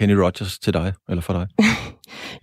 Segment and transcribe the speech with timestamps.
[0.00, 1.46] Kenny Rogers til dig, eller for dig?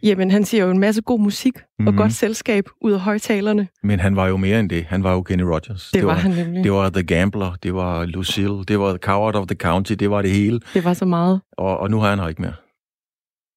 [0.03, 1.87] Jamen, han siger jo en masse god musik mm-hmm.
[1.87, 2.01] og mhm.
[2.01, 3.67] godt selskab ud af højtalerne.
[3.83, 4.85] Men han var jo mere end det.
[4.85, 5.89] Han var jo Kenny Rogers.
[5.93, 6.63] Det, det var, var han nemlig.
[6.63, 10.09] Det var The Gambler, det var Lucille, det var The Coward of the County, det
[10.09, 10.59] var det hele.
[10.73, 11.41] Det var så meget.
[11.57, 12.54] Og, og nu har han her ikke mere.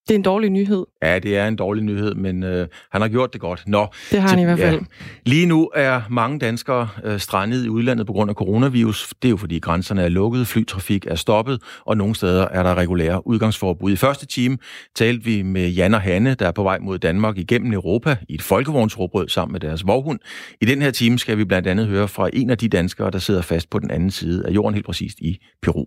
[0.07, 0.85] Det er en dårlig nyhed.
[1.03, 3.63] Ja, det er en dårlig nyhed, men øh, han har gjort det godt.
[3.67, 4.75] Nå, det har han i hvert fald.
[4.75, 4.85] Ja.
[5.25, 9.13] Lige nu er mange danskere øh, strandet i udlandet på grund af coronavirus.
[9.21, 12.75] Det er jo fordi grænserne er lukket, flytrafik er stoppet, og nogle steder er der
[12.75, 13.91] regulære udgangsforbud.
[13.91, 14.57] I første time
[14.95, 18.33] talte vi med Jan og Hanne, der er på vej mod Danmark igennem Europa i
[18.33, 20.19] et folkevognsråbrød sammen med deres voghund.
[20.61, 23.19] I den her time skal vi blandt andet høre fra en af de danskere, der
[23.19, 25.85] sidder fast på den anden side af jorden, helt præcist i Peru.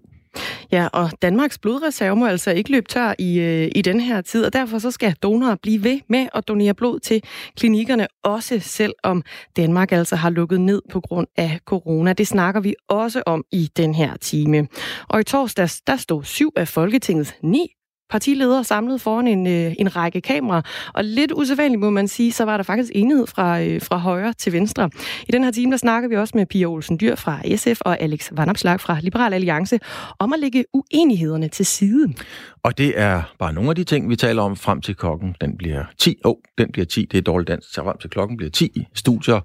[0.72, 4.44] Ja, og Danmarks blodreserve må altså ikke løbe tør i, øh, i den her tid,
[4.44, 7.22] og derfor så skal donorer blive ved med at donere blod til
[7.56, 9.22] klinikkerne, også selvom
[9.56, 12.12] Danmark altså har lukket ned på grund af corona.
[12.12, 14.68] Det snakker vi også om i den her time.
[15.08, 17.79] Og i torsdags, der stod syv af Folketingets ni
[18.10, 20.62] partiledere samlet foran en, øh, en række kameraer.
[20.94, 24.32] Og lidt usædvanligt må man sige, så var der faktisk enighed fra, øh, fra højre
[24.32, 24.90] til venstre.
[25.28, 28.00] I den her time, der snakker vi også med Pia Olsen Dyr fra SF og
[28.00, 29.78] Alex Vanopslag fra Liberal Alliance
[30.18, 32.14] om at lægge uenighederne til side.
[32.62, 35.34] Og det er bare nogle af de ting, vi taler om frem til klokken.
[35.40, 36.16] Den bliver 10.
[36.24, 37.06] Åh, oh, den bliver 10.
[37.12, 37.74] Det er dårligt dansk.
[37.74, 38.86] Så frem til klokken bliver 10.
[38.94, 39.40] Studier,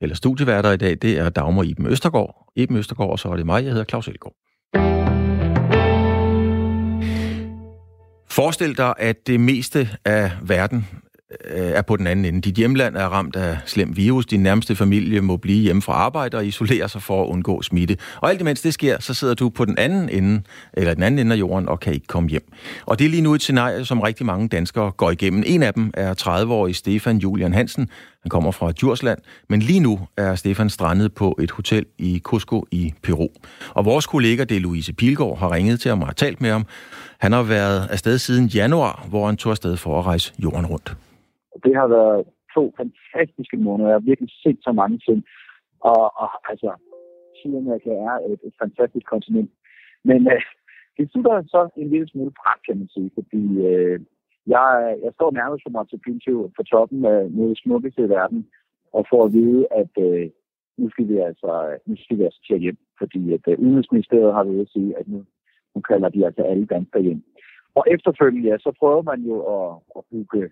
[0.00, 2.52] eller studieværter i dag, det er Dagmar Iben Østergaard.
[2.56, 4.43] Iben Østergaard, og så er det mig, jeg hedder Claus Elgaard.
[8.28, 10.86] Forestil dig, at det meste af verden
[11.44, 12.40] øh, er på den anden ende.
[12.40, 14.26] Dit hjemland er ramt af slem virus.
[14.26, 17.96] Din nærmeste familie må blive hjemme fra arbejde og isolere sig for at undgå smitte.
[18.16, 21.18] Og alt imens det sker, så sidder du på den anden ende, eller den anden
[21.18, 22.52] ende af jorden og kan ikke komme hjem.
[22.86, 25.42] Og det er lige nu et scenarie, som rigtig mange danskere går igennem.
[25.46, 27.88] En af dem er 30-årig Stefan Julian Hansen.
[28.24, 29.94] Han kommer fra Djursland, men lige nu
[30.24, 33.28] er Stefan strandet på et hotel i Cusco i Peru.
[33.76, 36.50] Og vores kollega, det er Louise Pilgaard, har ringet til ham og har talt med
[36.56, 36.64] ham.
[37.24, 40.88] Han har været afsted siden januar, hvor han tog afsted for at rejse jorden rundt.
[41.64, 42.20] Det har været
[42.56, 43.88] to fantastiske måneder.
[43.90, 45.18] Jeg har virkelig set så mange ting.
[45.92, 46.70] Og, og altså,
[47.38, 49.50] Sydamerika er et, et fantastisk kontinent.
[50.08, 50.42] Men øh,
[50.96, 54.00] det slutter så en lille smule bræt, kan man sige, fordi øh,
[54.46, 58.46] jeg, jeg står nærmest for Machu Picchu på toppen af noget smukkeste i verden,
[58.92, 60.30] og får at vide, at øh,
[60.78, 64.44] nu skal vi altså, nu skal vi altså til hjem, fordi at øh, Udenrigsministeriet har
[64.44, 65.24] ved at sige, at nu
[65.74, 67.22] nu kalder de altså alle danskere hjem.
[67.74, 70.50] Og efterfølgende, ja, så prøver man jo at, at booke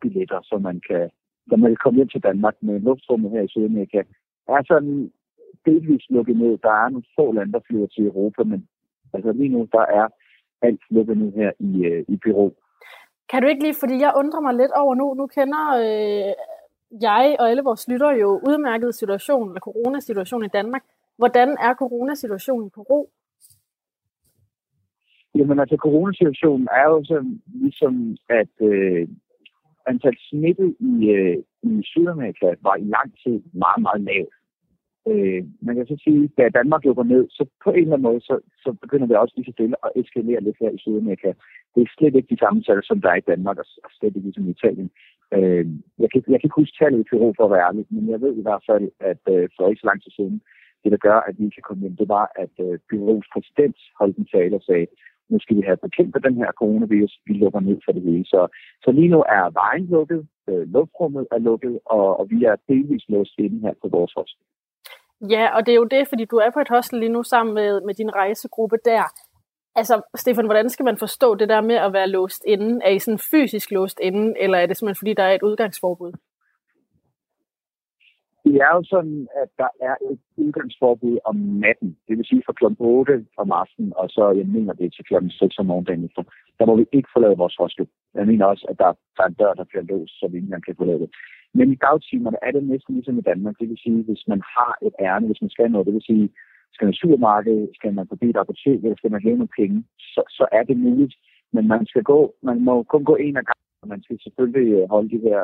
[0.00, 1.10] billetter, så man kan,
[1.48, 4.02] så man kan komme hjem til Danmark med luftrummet her i Sydamerika.
[4.48, 5.12] Er sådan
[5.66, 6.58] delvis lukket ned.
[6.58, 8.68] Der er nogle få lande, der flyver til Europa, men
[9.12, 10.08] altså lige nu, der er
[10.62, 12.50] alt lukket ned her i, øh, i Peru.
[13.30, 16.32] Kan du ikke lige, fordi jeg undrer mig lidt over nu, nu kender øh,
[17.02, 20.84] jeg og alle vores lytter jo udmærket situationen, eller coronasituationen i Danmark.
[21.16, 23.06] Hvordan er coronasituationen i Peru?
[25.34, 29.08] Jamen altså, coronasituationen er jo sådan, ligesom, at øh,
[29.86, 34.35] antal smittet i, øh, i Sydamerika var i lang tid meget, meget lavt.
[35.10, 38.20] Øh, man kan så sige, da Danmark lukker ned, så på en eller anden måde,
[38.20, 38.34] så,
[38.64, 41.30] så begynder det også lige så stille at eskalere lidt her i Sydamerika.
[41.74, 44.16] Det er slet ikke de samme tal, som der er i Danmark, og, og slet
[44.16, 44.90] ikke ligesom i Italien.
[45.36, 45.66] Øh,
[46.02, 48.20] jeg, kan, jeg kan ikke huske tallet i Peru for at være ærlig, men jeg
[48.20, 50.40] ved i hvert fald, at øh, for ikke så lang tid siden,
[50.82, 54.16] det der gør, at vi kan komme hjem, det var, at øh, Perus præsident holdt
[54.16, 54.86] en tale og sagde,
[55.30, 58.24] nu skal vi have bekæmpet den her coronavirus, vi lukker ned for det hele.
[58.24, 58.40] Så,
[58.84, 63.04] så lige nu er vejen lukket, øh, luftrummet er lukket, og, og vi er delvis
[63.08, 64.44] låst inde her på vores hostel.
[65.20, 67.54] Ja, og det er jo det, fordi du er på et hostel lige nu sammen
[67.54, 69.02] med, med din rejsegruppe der.
[69.74, 72.80] Altså, Stefan, hvordan skal man forstå det der med at være låst inde?
[72.84, 76.12] Er I sådan fysisk låst inde, eller er det simpelthen fordi, der er et udgangsforbud?
[78.44, 81.96] Det er jo sådan, at der er et udgangsforbud om natten.
[82.08, 82.64] Det vil sige fra kl.
[82.78, 85.14] 8 om aftenen, og så, jeg mener, det er til kl.
[85.30, 86.22] 6 om morgenen efter.
[86.58, 87.88] Der må vi ikke forlade vores hostel.
[88.14, 90.60] Jeg mener også, at der, der er en dør, der bliver låst, så vi ikke
[90.66, 91.10] kan forlade det.
[91.56, 93.54] Men i dagtimerne er det næsten ligesom i Danmark.
[93.60, 96.28] Det vil sige, hvis man har et ærne, hvis man skal noget, det vil sige,
[96.72, 99.84] skal man i supermarked, skal man forbi et apotek, eller skal man hæve nogle penge,
[99.98, 101.14] så, så er det muligt.
[101.52, 104.68] Men man skal gå, man må kun gå en af gangen, og man skal selvfølgelig
[104.76, 105.40] øh, holde de her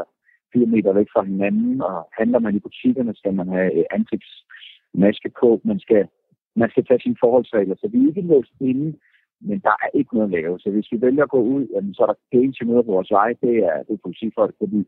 [0.53, 5.29] fire meter væk fra hinanden, og handler man i butikkerne, skal man have øh, ansigtsmaske
[5.41, 6.09] på, man skal,
[6.57, 8.99] man skal tage sine forholdsregler, så vi er ikke låst inde,
[9.41, 10.59] men der er ikke noget at lave.
[10.59, 12.93] Så hvis vi vælger at gå ud, jamen, så er der penge til møder på
[12.93, 14.81] vores vej, det er, det er politifolk, fordi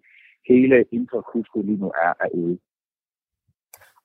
[0.48, 0.84] hele
[1.32, 2.58] Cusco lige nu er, er ude.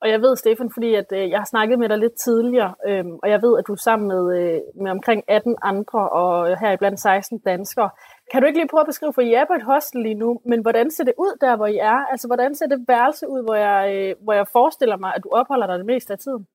[0.02, 3.04] Og jeg ved, Stefan, fordi at, øh, jeg har snakket med dig lidt tidligere, øh,
[3.22, 6.76] og jeg ved, at du er sammen med, øh, med omkring 18 andre, og her
[6.76, 7.90] blandt 16 danskere.
[8.30, 10.40] Kan du ikke lige prøve at beskrive, for I er på et hostel lige nu,
[10.50, 11.98] men hvordan ser det ud der, hvor I er?
[12.12, 15.28] Altså, hvordan ser det værelse ud, hvor jeg, øh, hvor jeg forestiller mig, at du
[15.40, 16.46] opholder dig det meste af tiden?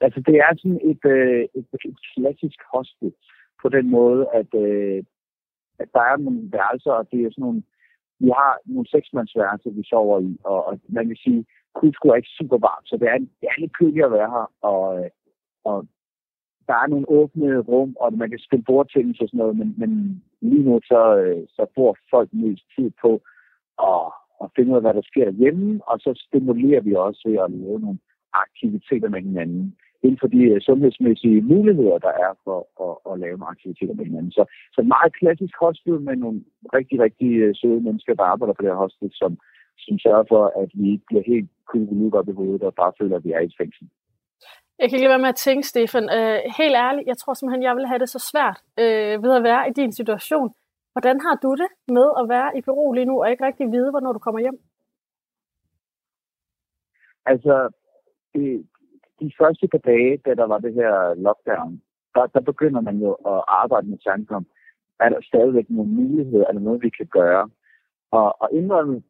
[0.00, 3.12] Altså, det er sådan et, øh, et, et klassisk hostel.
[3.62, 5.04] på den måde, at, øh,
[5.78, 7.62] at der er nogle værelser, og det er sådan nogle,
[8.20, 11.46] vi har nogle seksmandsværelser, vi sover i, og, og man vil sige,
[11.76, 14.46] Cusco er ikke super varmt, så det er, det er lidt køligt at være her,
[14.60, 15.10] og,
[15.64, 15.86] og
[16.68, 20.22] der er nogle åbne rum, og man kan spille bordtennis og sådan noget, men, men
[20.40, 23.20] lige nu så, øh, så bruger folk mest tid på
[23.90, 24.06] at,
[24.42, 27.50] at finde ud af, hvad der sker hjemme, og så stimulerer vi også ved at
[27.50, 27.98] lave nogle
[28.32, 33.38] aktiviteter med hinanden inden for de øh, sundhedsmæssige muligheder, der er for at, at lave
[33.38, 34.32] nogle aktiviteter med hinanden.
[34.38, 34.44] Så,
[34.76, 36.38] så meget klassisk hostel med nogle
[36.78, 39.38] rigtig, rigtig øh, søde mennesker, der arbejder på det her hostel, som,
[39.84, 43.16] som sørger for, at vi ikke bliver helt kugelut op i hovedet og bare føler,
[43.16, 43.86] at vi er i et fængsel.
[44.78, 47.62] Jeg kan ikke lade være med at tænke, Stefan, øh, helt ærligt, jeg tror simpelthen,
[47.68, 50.48] jeg vil have det så svært øh, ved at være i din situation.
[50.94, 53.90] Hvordan har du det med at være i Peru lige nu, og ikke rigtig vide,
[53.90, 54.58] hvornår du kommer hjem?
[57.26, 57.54] Altså,
[58.34, 58.66] det,
[59.20, 61.82] de første par dage, da der var det her lockdown,
[62.14, 64.46] der, der begynder man jo at arbejde med tanken om,
[65.00, 67.50] er der stadigvæk nogle muligheder, er der noget, vi kan gøre?
[68.10, 69.02] Og, og indrømme,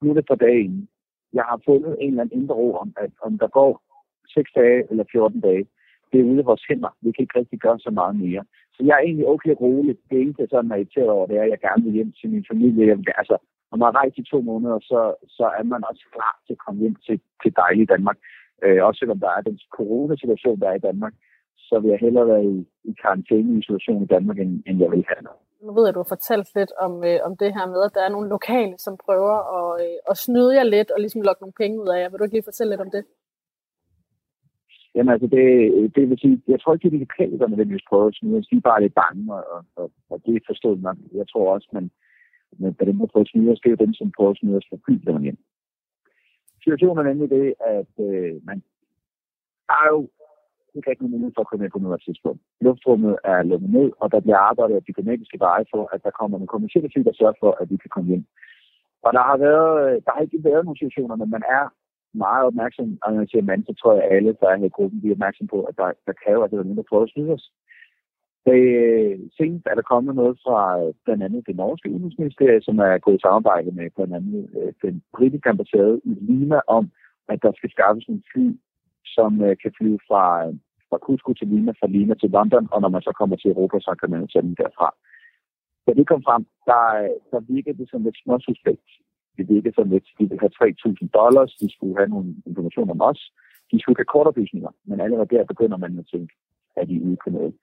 [0.00, 0.88] nu er det på dagen,
[1.32, 3.82] jeg har fundet en eller anden indre ro om, at om der går
[4.28, 5.66] 6 dage eller 14 dage,
[6.12, 6.96] det er ude af vores hænder.
[7.00, 8.44] Vi kan ikke rigtig gøre så meget mere.
[8.74, 9.96] Så jeg er egentlig okay rolig.
[10.10, 12.30] Det eneste, jeg sådan er irriteret over, det er, at jeg gerne vil hjem til
[12.30, 12.86] min familie.
[12.86, 13.36] Jeg altså,
[13.70, 16.62] når man har rejst i to måneder, så, så er man også klar til at
[16.64, 18.18] komme hjem til, til dejlige Danmark.
[18.64, 21.14] Øh, også selvom der er den coronasituation, der er i Danmark,
[21.68, 25.22] så vil jeg hellere være i, i karantæne-isolation i Danmark, end, end jeg vil have
[25.28, 25.42] noget.
[25.66, 27.94] Nu ved jeg, at du har fortalt lidt om, øh, om det her med, at
[27.96, 31.42] der er nogle lokale, som prøver at, øh, at snyde jer lidt og ligesom lokke
[31.42, 32.08] nogle penge ud af jer.
[32.08, 33.04] Vil du ikke lige fortælle lidt om det?
[34.94, 35.46] Jamen altså, det,
[35.96, 38.42] det vil sige, jeg tror ikke, det er de lokale, der nødvendigvis prøver at snyde.
[38.50, 40.96] De er bare lidt bange, og, og, og det forstået nok.
[41.20, 41.90] Jeg tror også, man,
[42.60, 44.40] men på den måde prøver at snyde os, det er jo dem, som prøver at
[44.40, 45.38] snyde os for byen hjem.
[46.68, 48.58] Situationen er nemlig det, at øh, man
[49.70, 50.00] har jo
[50.74, 52.40] ikke rigtig mulighed for at komme med på noget tidspunkt.
[52.60, 56.34] Luftrummet er lukket ned, og der bliver arbejdet af diplomatiske veje for, at der kommer
[56.38, 58.24] nogle kommersielle fly, der sørger for, at vi kan komme hjem.
[59.06, 61.64] Og der har, været, øh, der har ikke været nogle situationer, men man er
[62.24, 64.76] meget opmærksom, og når jeg siger mand, så tror jeg, alle, der er her i
[64.76, 67.04] gruppen, bliver opmærksom på, at der, der kan jo, altså at det nogen, der prøver
[67.04, 67.44] at snyde os.
[68.54, 72.98] Øh, senest er der kommet noget fra øh, blandt andet det norske udenrigsministerium, som er
[72.98, 76.84] gået i samarbejde med blandt andet øh, den britiske ambassade i Lima om,
[77.28, 78.46] at der skal skaffes en fly,
[79.16, 80.54] som øh, kan flyve fra, øh,
[80.88, 83.76] fra Cusco til Lima, fra Lima til London, og når man så kommer til Europa,
[83.80, 84.88] så kan man tage den derfra.
[85.86, 86.84] Da det kom frem, der,
[87.32, 88.88] der virkede det som lidt småsuspekt.
[89.36, 93.00] Det virkede som lidt, de ville have 3.000 dollars, de skulle have nogle informationer om
[93.10, 93.20] os,
[93.72, 96.34] de skulle have kortoplysninger, men allerede der begynder man at tænke,
[96.76, 97.54] at de er ude på noget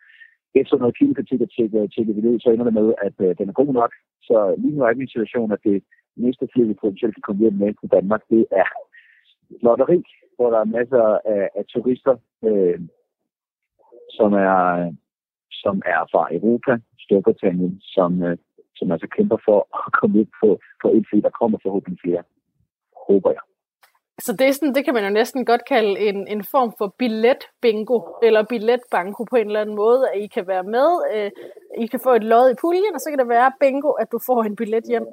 [0.61, 3.49] efter noget kildekritik og tjekke, tjekke vi ud, så ender det med, at øh, den
[3.49, 3.91] er god nok.
[4.21, 5.83] Så lige nu er vi i situation, at det
[6.15, 8.69] næste fly, vi potentielt kan komme hjem med til Danmark, det er
[9.65, 10.03] lotteri,
[10.35, 11.03] hvor der er masser
[11.35, 12.15] af, af turister,
[12.47, 12.79] øh,
[14.17, 14.91] som er
[15.65, 16.73] som er fra Europa,
[17.05, 18.37] Storbritannien, som, øh,
[18.75, 20.49] som altså kæmper for at komme ind på,
[20.81, 22.23] på et fly, der kommer forhåbentlig flere,
[23.07, 23.43] håber jeg.
[24.25, 26.87] Så det, er sådan, det kan man jo næsten godt kalde en, en form for
[26.99, 31.31] billet-bingo, eller billetbanko på en eller anden måde, at I kan være med, øh,
[31.83, 34.19] I kan få et lod i puljen, og så kan det være bingo, at du
[34.27, 35.07] får en billet hjem.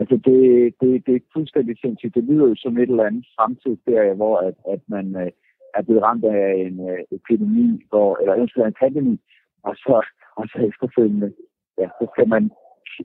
[0.00, 0.40] Altså det,
[0.80, 2.14] det, det er fuldstændig sindssygt.
[2.14, 5.30] Det lyder jo som et eller andet fremtidsferie, hvor at, at man øh,
[5.74, 9.20] er blevet ramt af en øh, epidemi, hvor, eller ønsker en pandemi,
[9.62, 9.96] og så,
[10.36, 11.32] og så efterfølgende,
[11.78, 12.50] ja, så skal man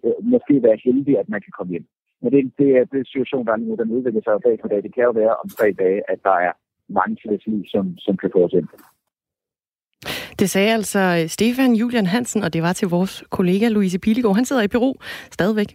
[0.03, 1.87] øh, måske være heldig, at man kan komme hjem.
[2.23, 4.83] Men det, det er den situation, der er nu, den udvikler sig dag for dag.
[4.83, 6.51] Det kan jo være om tre dage, at der er
[6.89, 8.67] mange liv, som, som kan få os ind.
[10.39, 14.35] Det sagde altså øh, Stefan Julian Hansen, og det var til vores kollega Louise Pilegaard.
[14.35, 14.93] Han sidder i Peru
[15.31, 15.69] stadigvæk.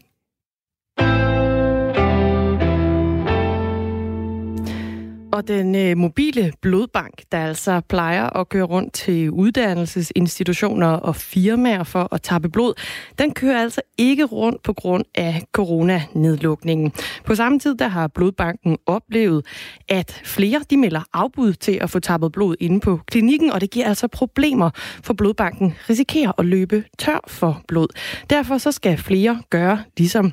[5.33, 11.85] Og den øh, mobile blodbank, der altså plejer at køre rundt til uddannelsesinstitutioner og firmaer
[11.85, 12.75] for at tappe blod,
[13.19, 16.93] den kører altså ikke rundt på grund af coronanedlukningen.
[17.25, 19.47] På samme tid der har blodbanken oplevet,
[19.89, 23.71] at flere de melder afbud til at få tappet blod inde på klinikken, og det
[23.71, 24.71] giver altså problemer,
[25.03, 27.89] for blodbanken risikerer at løbe tør for blod.
[28.31, 30.33] Derfor så skal flere gøre ligesom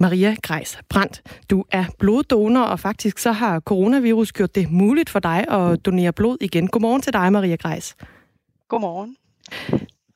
[0.00, 1.22] Maria Grejs Brandt.
[1.50, 6.12] Du er bloddonor, og faktisk så har coronavirus gjort det muligt for dig at donere
[6.12, 6.68] blod igen.
[6.68, 7.96] Godmorgen til dig, Maria Grejs.
[8.68, 9.16] Godmorgen.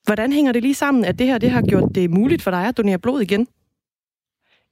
[0.05, 2.67] Hvordan hænger det lige sammen, at det her det har gjort det muligt for dig
[2.67, 3.49] at donere blod igen?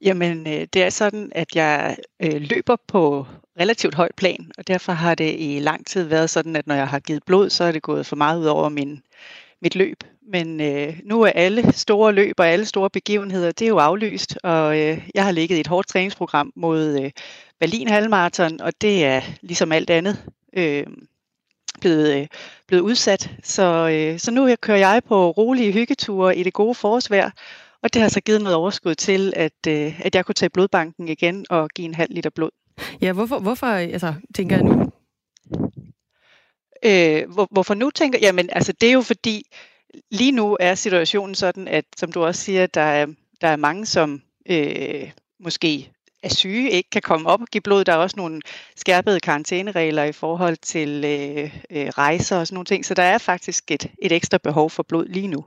[0.00, 3.26] Jamen, øh, det er sådan, at jeg øh, løber på
[3.60, 6.88] relativt højt plan, og derfor har det i lang tid været sådan, at når jeg
[6.88, 9.02] har givet blod, så er det gået for meget ud over min,
[9.62, 10.04] mit løb.
[10.32, 14.38] Men øh, nu er alle store løb og alle store begivenheder, det er jo aflyst,
[14.42, 17.10] og øh, jeg har ligget i et hårdt træningsprogram mod øh,
[17.60, 20.24] Berlin Halvmarathon, og det er ligesom alt andet
[20.56, 20.86] øh,
[21.80, 22.26] blevet, øh,
[22.66, 23.30] blevet udsat.
[23.42, 27.30] Så, øh, så nu kører jeg på rolige hyggeture i det gode forårsvejr,
[27.82, 31.08] og det har så givet noget overskud til, at, øh, at jeg kunne tage blodbanken
[31.08, 32.50] igen og give en halv liter blod.
[33.00, 34.92] Ja, hvorfor, hvorfor altså, tænker jeg nu?
[36.84, 38.26] Øh, hvor, hvorfor nu tænker jeg?
[38.26, 39.46] Jamen, altså det er jo fordi,
[40.10, 43.06] lige nu er situationen sådan, at som du også siger, der er,
[43.40, 45.90] der er mange, som øh, måske
[46.22, 47.84] er syge, ikke kan komme op og give blod.
[47.84, 48.40] Der er også nogle
[48.76, 52.84] skærpede karantæneregler i forhold til øh, øh, rejser og sådan nogle ting.
[52.84, 55.44] Så der er faktisk et, et ekstra behov for blod lige nu.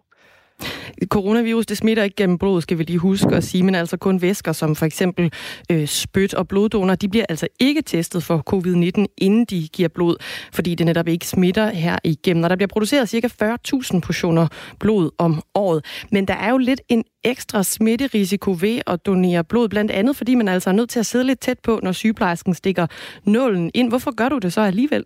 [1.07, 4.21] Coronavirus, det smitter ikke gennem blod, skal vi lige huske at sige, men altså kun
[4.21, 5.33] væsker som for eksempel
[5.71, 10.15] øh, spyt og bloddonor, de bliver altså ikke testet for covid-19, inden de giver blod,
[10.53, 12.43] fordi det netop ikke smitter her igennem.
[12.43, 13.55] Og der bliver produceret ca.
[13.73, 14.47] 40.000 portioner
[14.79, 15.85] blod om året.
[16.11, 20.35] Men der er jo lidt en ekstra smitterisiko ved at donere blod, blandt andet fordi
[20.35, 22.87] man altså er nødt til at sidde lidt tæt på, når sygeplejersken stikker
[23.25, 23.89] nålen ind.
[23.89, 25.03] Hvorfor gør du det så alligevel?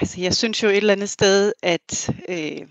[0.00, 2.10] Altså, jeg synes jo et eller andet sted, at...
[2.28, 2.66] Øh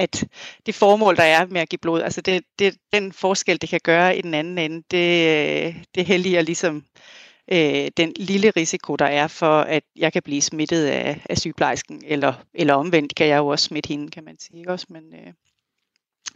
[0.00, 0.24] at
[0.66, 3.80] det formål, der er med at give blod, altså det, det, den forskel, det kan
[3.84, 6.84] gøre i den anden ende, det, det helliger ligesom
[7.52, 12.02] øh, den lille risiko, der er for, at jeg kan blive smittet af, af sygeplejersken,
[12.06, 15.14] eller, eller omvendt kan jeg jo også smitte hende, kan man sige også, men...
[15.14, 15.32] Øh,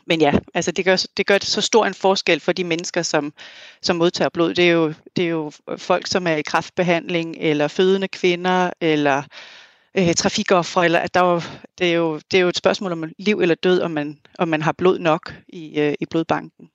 [0.07, 3.33] men ja, altså det gør, det gør så stor en forskel for de mennesker, som,
[3.83, 4.55] som modtager blod.
[4.55, 9.23] Det er, jo, det er jo folk, som er i kraftbehandling, eller fødende kvinder, eller
[9.99, 11.41] øh, trafikoffre, eller at der er
[11.79, 14.49] det, er jo, det er jo et spørgsmål om liv eller død, om man, om
[14.49, 16.69] man har blod nok i, øh, i blodbanken.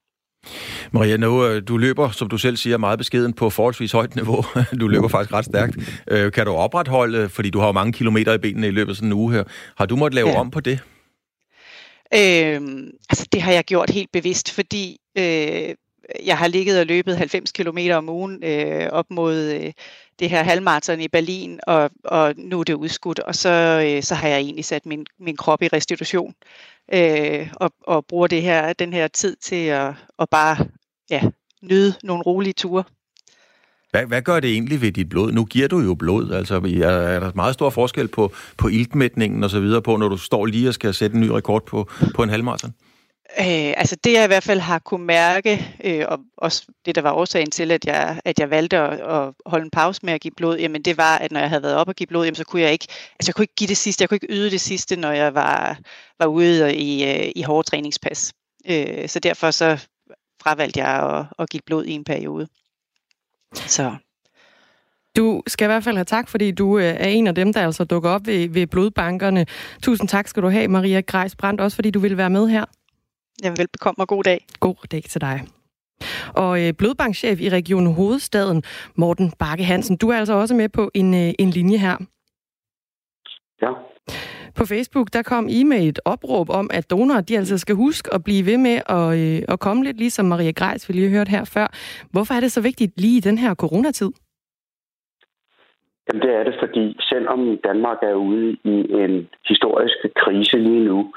[0.91, 4.45] Maria, nu, øh, du løber, som du selv siger, meget beskeden på forholdsvis højt niveau.
[4.79, 5.77] Du løber faktisk ret stærkt.
[6.07, 8.95] Øh, kan du opretholde, fordi du har jo mange kilometer i benene i løbet af
[8.95, 9.43] sådan en uge her,
[9.77, 10.39] har du måttet lave ja.
[10.39, 10.79] om på det?
[12.13, 12.61] Øh,
[13.09, 15.75] altså det har jeg gjort helt bevidst, fordi øh,
[16.25, 19.71] jeg har ligget og løbet 90 km om ugen øh, op mod øh,
[20.19, 23.49] det her halvmarathon i Berlin, og, og nu er det udskudt, og så,
[23.85, 26.33] øh, så har jeg egentlig sat min, min krop i restitution,
[26.93, 30.57] øh, og, og bruger det her, den her tid til at, at bare
[31.09, 31.21] ja,
[31.61, 32.83] nyde nogle rolige ture.
[33.91, 35.31] Hvad, hvad gør det egentlig ved dit blod?
[35.31, 36.31] Nu giver du jo blod.
[36.31, 40.07] Altså, er, er der meget stor forskel på, på iltmætningen og så videre på, når
[40.07, 42.73] du står lige og skal sætte en ny rekord på, på en halvmarathon?
[43.37, 47.01] Øh, altså det jeg i hvert fald har kunne mærke, øh, og også det der
[47.01, 50.21] var årsagen til, at jeg, at jeg valgte at, at holde en pause med at
[50.21, 52.35] give blod, jamen det var, at når jeg havde været op og give blod, jamen
[52.35, 54.51] så kunne jeg ikke, altså jeg kunne ikke give det sidste, jeg kunne ikke yde
[54.51, 55.79] det sidste, når jeg var,
[56.19, 58.33] var ude i, øh, i hårde træningspas.
[58.69, 59.87] Øh, så derfor så
[60.43, 62.47] fravalgte jeg at, at give blod i en periode.
[63.53, 63.95] Så
[65.17, 67.65] du skal i hvert fald have tak, fordi du øh, er en af dem, der
[67.65, 69.45] altså dukker op ved, ved blodbankerne.
[69.83, 72.65] Tusind tak skal du have, Maria Grejs Brandt, også fordi du ville være med her.
[73.43, 74.45] Jamen, velbekomme og god dag.
[74.59, 75.41] God dag til dig.
[76.33, 78.63] Og øh, blodbankchef i Region Hovedstaden,
[78.95, 81.97] Morten Bakke Hansen, du er altså også med på en, øh, en linje her.
[83.61, 83.71] Ja.
[84.55, 88.13] På Facebook, der kom I med et opråb om, at donorer, de altså skal huske
[88.13, 91.27] at blive ved med at, øh, at komme lidt, ligesom Maria Grejs, vi lige hørt
[91.27, 91.67] her før.
[92.11, 94.11] Hvorfor er det så vigtigt lige i den her coronatid?
[96.09, 101.13] Jamen det er det, fordi selvom Danmark er ude i en historisk krise lige nu,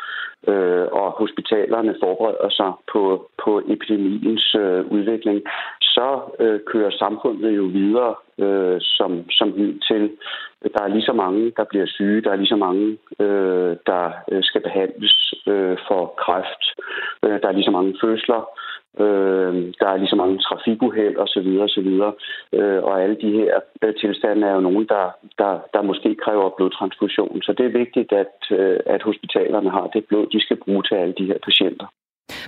[0.48, 5.42] øh, og hospitalerne forbereder sig på, på epidemiens øh, udvikling,
[5.80, 9.48] så øh, kører samfundet jo videre øh, som, som
[9.88, 10.10] til.
[10.74, 14.10] Der er lige så mange, der bliver syge, der er lige så mange, øh, der
[14.32, 16.62] øh, skal behandles øh, for kræft,
[17.22, 21.16] øh, der er lige så mange fødsler, Øh, Øh, der er lige så mange trafikuheld
[21.24, 21.48] osv.
[21.66, 21.90] osv.
[22.58, 25.04] Øh, og alle de her øh, tilstande er jo nogen, der,
[25.38, 27.42] der, der måske kræver blodtransfusion.
[27.42, 30.94] Så det er vigtigt, at, øh, at hospitalerne har det blod, de skal bruge til
[30.94, 31.86] alle de her patienter.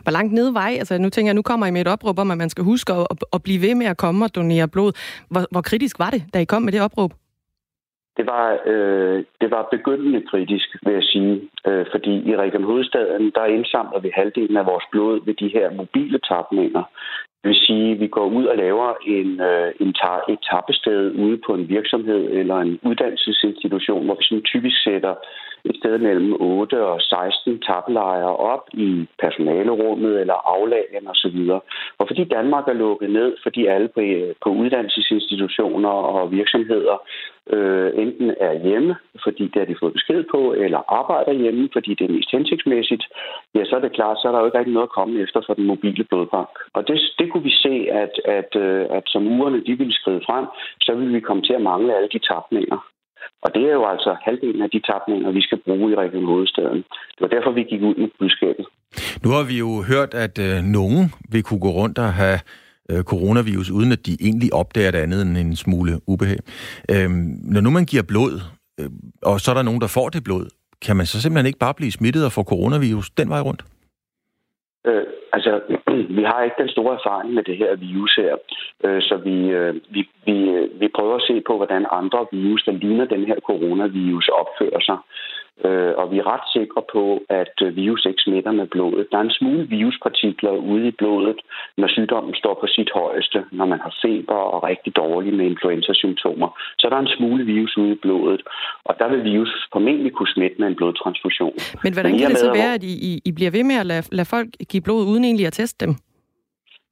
[0.02, 0.72] Hvor langt nede vej?
[0.78, 2.92] Altså, nu tænker jeg, nu kommer I med et opråb om, at man skal huske
[2.92, 4.92] at, at blive ved med at komme og donere blod.
[5.30, 7.12] Hvor, hvor kritisk var det, da I kom med det opråb?
[8.16, 11.50] Det var, øh, det var begyndende kritisk, vil jeg sige.
[11.66, 15.70] Øh, fordi i Region Hovedstaden, der indsamler vi halvdelen af vores blod ved de her
[15.70, 16.82] mobile tapninger.
[17.42, 21.14] Det vil sige, at vi går ud og laver en, øh, en tar, et tappested
[21.24, 25.14] ude på en virksomhed eller en uddannelsesinstitution, hvor vi sådan typisk sætter
[25.64, 31.38] et sted mellem 8 og 16 tappelejre op i personalerummet eller aflagen osv.
[31.98, 34.00] Og fordi Danmark er lukket ned, fordi alle på,
[34.44, 36.96] på uddannelsesinstitutioner og virksomheder
[37.50, 41.94] øh, enten er hjemme, fordi det har de fået besked på, eller arbejder hjemme, fordi
[41.94, 43.04] det er mest hensigtsmæssigt,
[43.54, 45.40] ja, så er det klart, så er der jo ikke rigtig noget at komme efter
[45.46, 46.48] for den mobile blodbank.
[46.72, 50.20] Og det, det kunne vi se, at, at, at, at som ugerne de ville skride
[50.26, 50.46] frem,
[50.80, 52.93] så ville vi komme til at mangle alle de tapninger.
[53.42, 56.80] Og det er jo altså halvdelen af de tapninger, vi skal bruge i Region Hovedstaden.
[57.14, 58.66] Det var derfor, vi gik ud med budskabet.
[59.24, 62.38] Nu har vi jo hørt, at øh, nogen vil kunne gå rundt og have
[62.90, 66.40] øh, coronavirus, uden at de egentlig opdager det andet end en smule ubehag.
[66.90, 68.34] Øhm, når nu man giver blod,
[68.80, 68.90] øh,
[69.22, 70.46] og så er der nogen, der får det blod,
[70.86, 73.62] kan man så simpelthen ikke bare blive smittet og få coronavirus den vej rundt?
[74.86, 75.50] Øh, altså,
[75.94, 78.36] vi har ikke den store erfaring med det her virus her,
[78.84, 82.62] øh, så vi, øh, vi, vi, øh, vi prøver at se på, hvordan andre virus,
[82.62, 84.98] der ligner den her coronavirus, opfører sig.
[85.66, 89.06] Øh, og vi er ret sikre på, at øh, virus ikke smitter med blodet.
[89.10, 91.38] Der er en smule viruspartikler ude i blodet,
[91.76, 96.48] når sygdommen står på sit højeste, når man har feber og rigtig dårligt med influenzasymptomer.
[96.78, 98.42] Så der er en smule virus ude i blodet,
[98.84, 101.54] og der vil virus formentlig kunne smitte med en blodtransfusion.
[101.84, 104.28] Men hvordan kan det så være, at I, I bliver ved med at lade, lade
[104.34, 105.94] folk give blod uden egentlig at teste dem?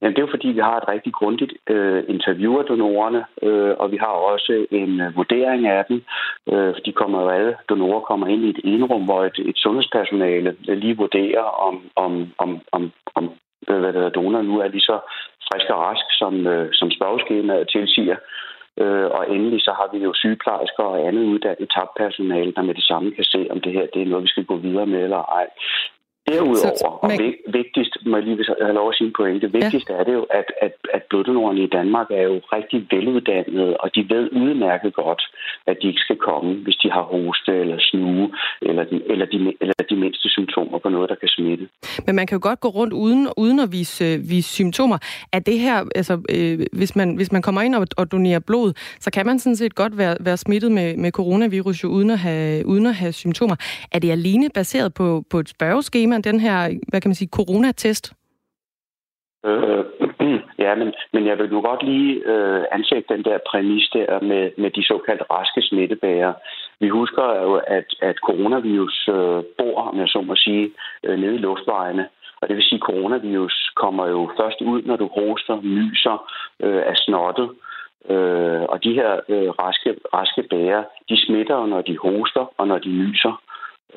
[0.03, 3.73] Jamen, det er jo fordi, vi har et rigtig grundigt øh, interview af donorerne, øh,
[3.79, 6.03] og vi har også en øh, vurdering af dem.
[6.51, 10.55] Øh, de kommer jo alle, donorer kommer ind i et enrum, hvor et, et sundhedspersonale
[10.67, 13.31] lige vurderer, om, om, om, om, om
[13.69, 14.99] øh, hvad der donor nu er lige så
[15.47, 18.17] frisk og rask, som, øh, som spørgeskemaet tilsiger.
[18.81, 22.83] Øh, og endelig så har vi jo sygeplejersker og andet uddannet tabpersonale, der med det
[22.83, 25.23] samme kan se, om det her det er noget, vi skal gå videre med eller
[25.39, 25.47] ej.
[26.27, 27.11] Derudover, så, og
[27.59, 29.93] vigtigst, må jeg lige have lov at sige en pointe, vigtigst ja.
[29.93, 34.01] er det jo, at, at, at bloddonorerne i Danmark er jo rigtig veluddannede, og de
[34.09, 35.21] ved udmærket godt,
[35.67, 39.37] at de ikke skal komme, hvis de har hoste eller snue, eller de, eller de,
[39.61, 41.67] eller de mindste symptomer på noget, der kan smitte.
[42.05, 44.97] Men man kan jo godt gå rundt uden, uden at vise, øh, vise symptomer.
[45.33, 48.73] Er det her, altså, øh, hvis, man, hvis man kommer ind og, og donerer blod,
[48.99, 52.19] så kan man sådan set godt være, være smittet med, med coronavirus, jo, uden, at
[52.19, 53.55] have, uden at have symptomer.
[53.91, 56.57] Er det alene baseret på, på et spørgeskema, man den her,
[56.89, 58.13] hvad kan man sige, coronatest?
[59.45, 59.83] Øh,
[60.65, 64.51] ja, men, men jeg vil nu godt lige øh, ansætte den der præmis der med,
[64.57, 66.33] med de såkaldte raske smittebærer.
[66.79, 70.71] Vi husker jo, at, at coronavirus øh, bor, om jeg så må sige,
[71.03, 72.07] øh, nede i luftvejene.
[72.41, 76.31] Og det vil sige, at coronavirus kommer jo først ud, når du hoster, nyser,
[76.63, 77.49] øh, er snottet.
[78.09, 82.67] Øh, og de her øh, raske, raske bærer, de smitter jo, når de hoster og
[82.67, 83.41] når de nyser.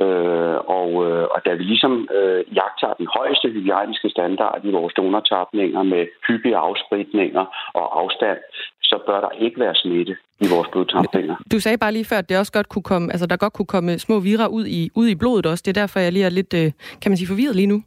[0.01, 4.95] Øh, og, øh, og da vi ligesom øh, jagter den højeste hygiejniske standard i vores
[4.95, 7.45] donortapninger med hyppige afspritninger
[7.75, 8.39] og afstand,
[8.83, 11.37] så bør der ikke være smitte i vores blodtapninger.
[11.53, 13.73] Du sagde bare lige før, at det også godt kunne komme, altså der godt kunne
[13.75, 15.63] komme små virer ud i, ud i blodet også.
[15.67, 16.69] Det er derfor, jeg lige er lidt, øh,
[17.01, 17.79] kan man sige, forvirret lige nu.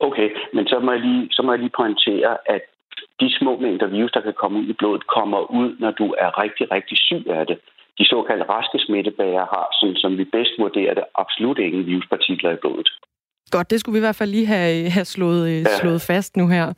[0.00, 2.62] Okay, men så må jeg lige, så må jeg lige pointere, at
[3.20, 6.42] de små mængder virus, der kan komme ud i blodet, kommer ud, når du er
[6.42, 7.58] rigtig, rigtig syg af det
[7.98, 12.60] de såkaldte raske smittebærer har, som, som vi bedst vurderer det, absolut ingen viruspartikler i
[12.62, 12.88] blodet.
[13.50, 15.76] Godt, det skulle vi i hvert fald lige have, have slået, øh, ja.
[15.80, 16.72] slået fast nu her.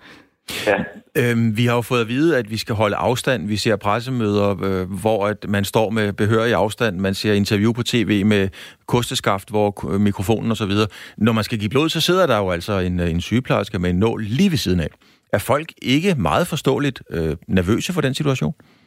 [0.67, 0.85] Ja.
[1.19, 3.49] Øhm, vi har jo fået at vide, at vi skal holde afstand.
[3.49, 6.99] Vi ser pressemøder, øh, hvor at man står med behørig afstand.
[6.99, 8.49] Man ser interview på tv med
[8.87, 10.89] kosteskaft, hvor mikrofonen og så videre.
[11.17, 13.97] Når man skal give blod, så sidder der jo altså en, en sygeplejerske med en
[13.97, 14.89] nål lige ved siden af.
[15.33, 18.55] Er folk ikke meget forståeligt øh, nervøse for den situation?
[18.61, 18.84] Øh,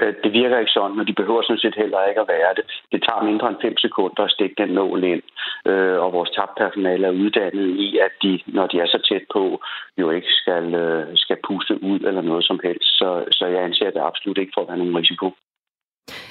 [0.00, 2.64] det virker ikke sådan, og de behøver sådan set heller ikke at være det.
[2.92, 5.22] Det tager mindre end 5 sekunder at stikke den nål ind,
[5.70, 9.62] øh, og vores tabpersonale er uddannet i, at de, når de er så tæt på,
[9.98, 12.90] jo ikke skal, øh, skal puste ud eller noget som helst.
[12.98, 15.30] Så, så jeg anser det absolut ikke for at være nogen risiko.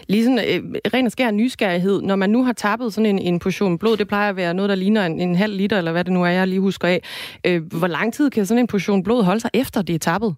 [0.09, 0.61] Lige sådan øh,
[0.93, 2.01] ren og skær nysgerrighed.
[2.01, 4.69] Når man nu har tappet sådan en, en portion blod, det plejer at være noget,
[4.69, 6.99] der ligner en, en halv liter, eller hvad det nu er, jeg lige husker af.
[7.47, 10.35] Øh, hvor lang tid kan sådan en portion blod holde sig efter det er tappet?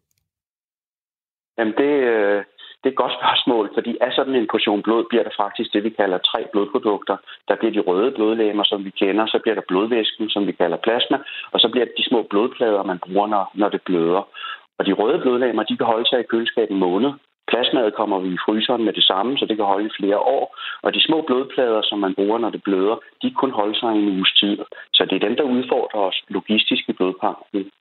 [1.58, 2.44] Jamen det, øh,
[2.86, 5.84] det er et godt spørgsmål, fordi af sådan en portion blod bliver der faktisk det,
[5.84, 7.18] vi kalder tre blodprodukter.
[7.48, 10.78] Der bliver de røde blodlegemer, som vi kender, så bliver der blodvæsken, som vi kalder
[10.78, 11.18] plasma,
[11.54, 14.24] og så bliver det de små blodplader, man bruger, når, når det bløder.
[14.78, 17.12] Og de røde blodlegemer, de kan holde sig i køleskabet en måned.
[17.48, 20.58] Plasmaet kommer vi i fryseren med det samme, så det kan holde i flere år.
[20.82, 23.96] Og de små blodplader, som man bruger, når det bløder, de kan kun holde sig
[23.96, 24.58] i en uges tid.
[24.94, 27.72] Så det er dem, der udfordrer os logistisk i blodbanken.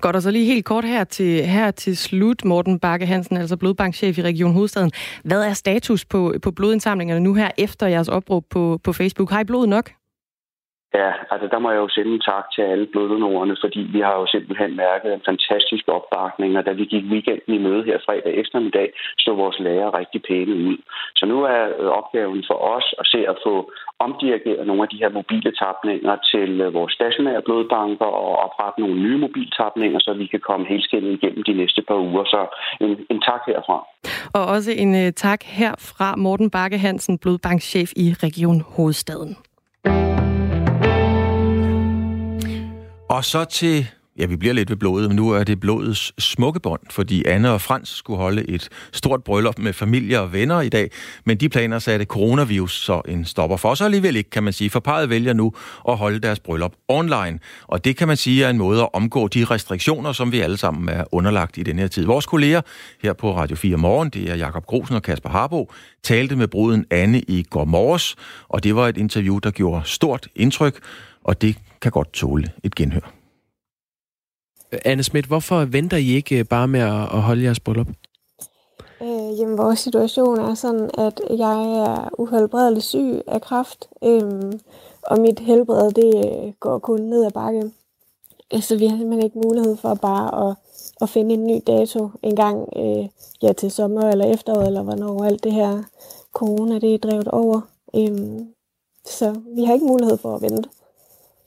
[0.00, 3.56] Godt, og så lige helt kort her til, her til slut, Morten Bakke Hansen, altså
[3.56, 4.92] blodbankchef i Region Hovedstaden.
[5.24, 9.30] Hvad er status på, på blodindsamlingerne nu her efter jeres opråb på, på Facebook?
[9.30, 9.90] Har I blod nok?
[11.00, 14.14] Ja, altså der må jeg jo sende en tak til alle bloddonorerne, fordi vi har
[14.20, 18.32] jo simpelthen mærket en fantastisk opbakning, og da vi gik weekenden i møde her fredag
[18.42, 20.78] eftermiddag, så vores lærer rigtig pæne ud.
[21.18, 23.54] Så nu er øh, opgaven for os at se at få
[23.98, 28.96] omdirigeret nogle af de her mobile tapninger til øh, vores stationære blodbanker og oprette nogle
[29.04, 32.24] nye mobiltapninger, så vi kan komme helt skændet igennem de næste par uger.
[32.24, 32.40] Så
[32.80, 33.78] en, en tak herfra.
[34.34, 39.36] Og også en øh, tak herfra Morten Bakke Hansen, blodbankchef i Region Hovedstaden.
[43.12, 43.86] Og så til
[44.18, 47.50] ja, vi bliver lidt ved blodet, men nu er det blodets smukke bånd, fordi Anne
[47.50, 50.90] og Frans skulle holde et stort bryllup med familie og venner i dag,
[51.24, 54.70] men de planer satte coronavirus så en stopper for så alligevel ikke, kan man sige,
[54.70, 55.52] for parret vælger nu
[55.88, 59.28] at holde deres bryllup online, og det kan man sige er en måde at omgå
[59.28, 62.04] de restriktioner, som vi alle sammen er underlagt i den her tid.
[62.04, 62.60] Vores kolleger
[63.02, 65.72] her på Radio 4 Morgen, det er Jakob Grosen og Kasper Harbo,
[66.02, 68.16] talte med bruden Anne i går morges,
[68.48, 70.78] og det var et interview, der gjorde stort indtryk,
[71.24, 73.14] og det kan godt tåle et genhør.
[74.84, 77.88] Anne Schmidt, hvorfor venter I ikke bare med at holde jeres bryllup?
[79.02, 84.52] Øh, jamen, vores situation er sådan, at jeg er uhelbredeligt syg af kræft, øh,
[85.02, 87.70] og mit helbred, det øh, går kun ned ad bakke.
[88.60, 90.56] Så vi har simpelthen ikke mulighed for bare at,
[91.00, 93.08] at finde en ny dato en gang øh,
[93.42, 95.82] ja, til sommer eller efterår, eller hvornår alt det her
[96.32, 97.60] corona det er drevet over.
[97.96, 98.40] Øh,
[99.06, 100.68] så vi har ikke mulighed for at vente.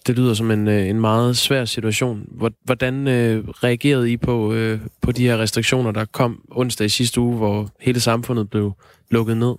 [0.08, 2.28] Det lyder som en, øh, en meget svær situation.
[2.64, 7.22] Hvordan øh, reagerede I på, øh, på de her restriktioner, der kom onsdag i sidste
[7.22, 8.72] uge, hvor hele samfundet blev
[9.10, 9.56] lukket ned?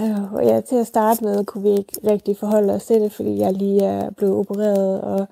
[0.00, 3.38] Øh, ja, til at starte med kunne vi ikke rigtig forholde os til det, fordi
[3.38, 5.28] jeg lige er blevet opereret og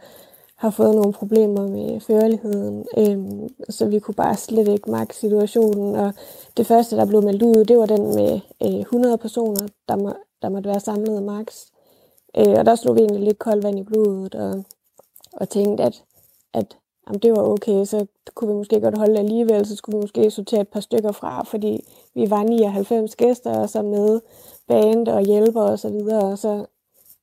[0.57, 2.85] har fået nogle problemer med førligheden.
[2.99, 5.97] Øh, så vi kunne bare slet ikke magte situationen.
[5.97, 6.15] Og
[6.57, 10.15] det første, der blev meldt ud, det var den med øh, 100 personer, der, må,
[10.43, 11.72] der måtte være samlet maks.
[12.39, 14.65] Øh, og der slog vi egentlig lidt koldt vand i blodet og,
[15.33, 16.05] og tænkte, at,
[16.53, 19.97] at jamen, det var okay, så kunne vi måske godt holde det alligevel, så skulle
[19.97, 24.21] vi måske sortere et par stykker fra, fordi vi var 99 gæster, og så med
[24.69, 26.67] band og hjælper og så videre, og så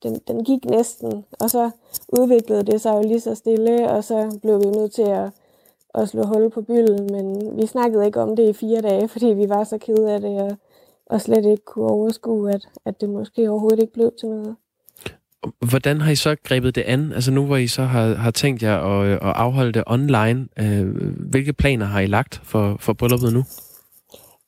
[0.03, 1.71] den, den gik næsten, og så
[2.19, 5.29] udviklede det sig jo lige så stille, og så blev vi nødt til at,
[5.95, 9.25] at slå hul på bylden, men vi snakkede ikke om det i fire dage, fordi
[9.25, 10.57] vi var så kede af det, og,
[11.05, 14.55] og slet ikke kunne overskue, at, at det måske overhovedet ikke blev til noget.
[15.69, 17.11] Hvordan har I så grebet det an?
[17.13, 20.47] Altså nu hvor I så har, har tænkt jer at, øh, at afholde det online,
[20.59, 20.87] øh,
[21.29, 23.43] hvilke planer har I lagt for, for brylluppet nu?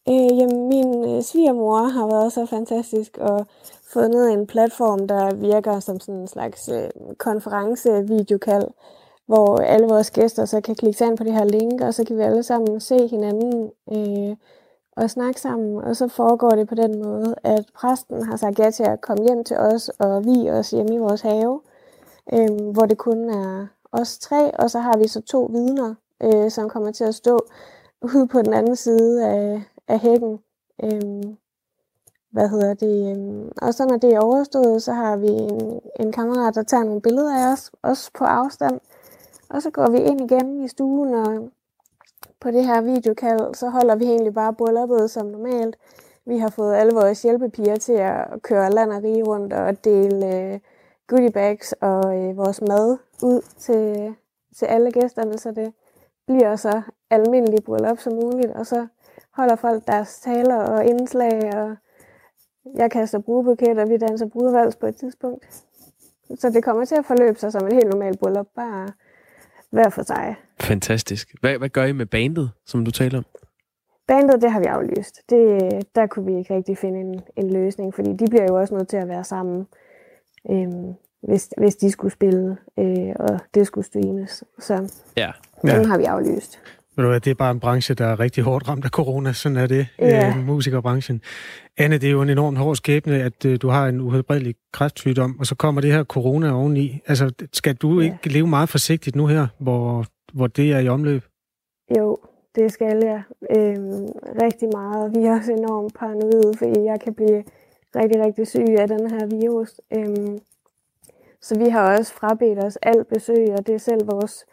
[0.09, 3.47] Øh, jamen, min øh, svigermor har været så fantastisk og
[3.93, 8.67] fundet en platform, der virker som sådan en slags øh, konference-videokald,
[9.27, 12.03] hvor alle vores gæster så kan klikke sig ind på det her link, og så
[12.03, 14.35] kan vi alle sammen se hinanden øh,
[14.97, 15.77] og snakke sammen.
[15.77, 19.23] Og så foregår det på den måde, at præsten har sagt ja til at komme
[19.23, 21.61] hjem til os og vi os hjemme i vores have,
[22.33, 26.51] øh, hvor det kun er os tre, og så har vi så to vidner, øh,
[26.51, 27.39] som kommer til at stå
[28.01, 30.39] ude på den anden side af, af hækken.
[30.83, 31.23] Øh,
[32.31, 33.17] hvad hedder det?
[33.17, 36.83] Øh, og så når det er overstået, så har vi en, en kammerat, der tager
[36.83, 38.79] nogle billeder af os, også på afstand.
[39.49, 41.49] Og så går vi ind igen i stuen og
[42.41, 45.77] på det her videokald, så holder vi egentlig bare brylluppet som normalt.
[46.25, 50.35] Vi har fået alle vores hjælpepiger til at køre land og rige rundt og dele
[50.35, 50.59] øh,
[51.07, 54.15] goodie bags og øh, vores mad ud til,
[54.57, 55.73] til alle gæsterne, så det
[56.27, 58.51] bliver så almindeligt bryllup som muligt.
[58.51, 58.87] Og så
[59.33, 61.75] holder folk deres taler og indslag, og
[62.75, 65.63] jeg kaster brudebuket, og vi danser brudevals på et tidspunkt.
[66.35, 68.87] Så det kommer til at forløbe sig som et helt normalt bryllup, bare
[69.71, 70.35] hver for sig.
[70.59, 71.35] Fantastisk.
[71.41, 73.25] Hvad, hvad gør I med bandet, som du taler om?
[74.07, 75.21] Bandet, det har vi aflyst.
[75.29, 78.75] Det, der kunne vi ikke rigtig finde en, en løsning, fordi de bliver jo også
[78.75, 79.67] nødt til at være sammen,
[80.51, 84.43] øhm, hvis, hvis de skulle spille, øh, og det skulle streames.
[84.59, 84.73] Så
[85.17, 85.31] ja.
[85.61, 85.83] den ja.
[85.83, 86.59] har vi aflyst.
[86.95, 89.33] Ved du hvad, det er bare en branche, der er rigtig hårdt ramt af corona.
[89.33, 90.29] Sådan er det, ja.
[90.29, 91.21] øh, musikerbranchen.
[91.77, 95.39] Anne, det er jo en enormt hård skæbne, at øh, du har en uhelbredelig kræftsygdom,
[95.39, 97.01] og så kommer det her corona oveni.
[97.07, 98.05] Altså, skal du ja.
[98.05, 101.23] ikke leve meget forsigtigt nu her, hvor, hvor det er i omløb?
[101.97, 102.17] Jo,
[102.55, 103.23] det skal jeg.
[103.55, 104.05] Øhm,
[104.43, 105.15] rigtig meget.
[105.15, 107.43] Vi er også enormt paranoide, fordi jeg kan blive
[107.95, 109.81] rigtig, rigtig syg af den her virus.
[109.93, 110.39] Øhm,
[111.41, 114.45] så vi har også frabedt os alt besøg, og det er selv vores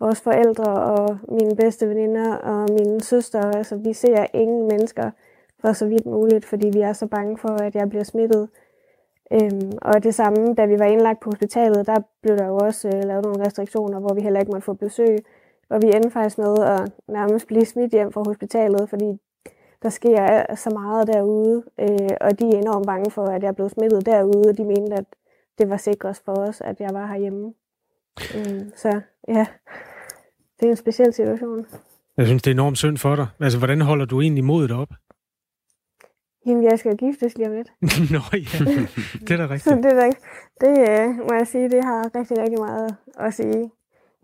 [0.00, 3.40] vores forældre og mine bedste veninder og mine søster.
[3.40, 5.10] Altså, vi ser ingen mennesker
[5.60, 8.48] for så vidt muligt, fordi vi er så bange for, at jeg bliver smittet.
[9.32, 12.88] Øhm, og det samme, da vi var indlagt på hospitalet, der blev der jo også
[12.88, 15.18] øh, lavet nogle restriktioner, hvor vi heller ikke måtte få besøg.
[15.68, 19.18] Og vi endte faktisk med at nærmest blive smidt hjem fra hospitalet, fordi
[19.82, 23.68] der sker så meget derude, øh, og de er enormt bange for, at jeg blev
[23.68, 25.04] smittet derude, og de mente, at
[25.58, 27.52] det var sikrest for os, at jeg var herhjemme.
[28.34, 29.46] Mm, så ja,
[30.60, 31.66] det er en speciel situation.
[32.16, 33.26] Jeg synes, det er enormt synd for dig.
[33.40, 34.88] Altså, hvordan holder du egentlig modet op?
[36.46, 37.72] Jamen, jeg skal giftes lige om lidt.
[38.14, 38.58] Nå ja,
[39.20, 39.62] det er da rigtigt.
[39.62, 40.12] så det, er,
[40.60, 43.70] det øh, må jeg sige, det har rigtig, rigtig meget at sige.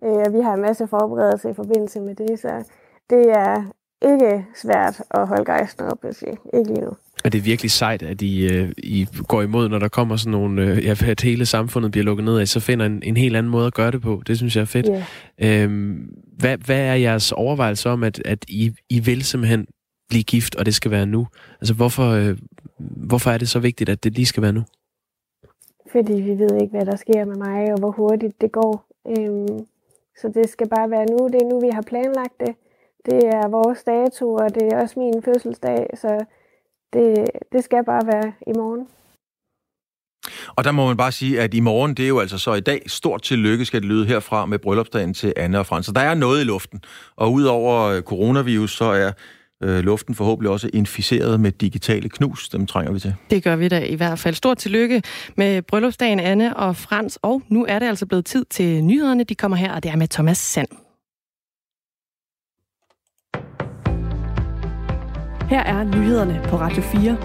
[0.04, 2.64] Øh, vi har en masse forberedelser i forbindelse med det, så
[3.10, 3.72] det er
[4.04, 6.36] ikke svært at holde gejsten op, vil sige.
[6.54, 6.92] Ikke lige nu.
[7.24, 10.62] Er det virkelig sejt, at I, øh, I går imod, når der kommer sådan nogle,
[10.62, 13.50] øh, ja, at hele samfundet bliver lukket ned af, så finder en, en helt anden
[13.50, 14.22] måde at gøre det på.
[14.26, 14.86] Det synes jeg er fedt.
[15.38, 15.64] Yeah.
[15.64, 19.66] Øhm, hvad, hvad er jeres overvejelse om, at, at I, I vil simpelthen
[20.08, 21.26] blive gift, og det skal være nu?
[21.60, 22.38] Altså, hvorfor, øh,
[22.78, 24.62] hvorfor er det så vigtigt, at det lige skal være nu?
[25.92, 28.84] Fordi vi ved ikke, hvad der sker med mig, og hvor hurtigt det går.
[29.08, 29.66] Øhm,
[30.20, 31.28] så det skal bare være nu.
[31.28, 32.54] Det er nu, vi har planlagt det.
[33.06, 36.24] Det er vores dato, og det er også min fødselsdag, så
[36.92, 38.86] det, det skal bare være i morgen.
[40.56, 42.60] Og der må man bare sige, at i morgen, det er jo altså så i
[42.60, 45.86] dag, stort tillykke skal det lyde herfra med bryllupsdagen til Anne og Frans.
[45.86, 46.84] Så der er noget i luften.
[47.16, 49.12] Og udover øh, coronavirus, så er
[49.62, 52.48] øh, luften forhåbentlig også inficeret med digitale knus.
[52.48, 53.14] Dem trænger vi til.
[53.30, 54.34] Det gør vi da i hvert fald.
[54.34, 55.02] Stort tillykke
[55.36, 57.18] med bryllupsdagen, Anne og Frans.
[57.22, 59.24] Og nu er det altså blevet tid til nyhederne.
[59.24, 60.68] De kommer her, og det er med Thomas Sand.
[65.52, 67.16] Her er nyhederne på Radio 4.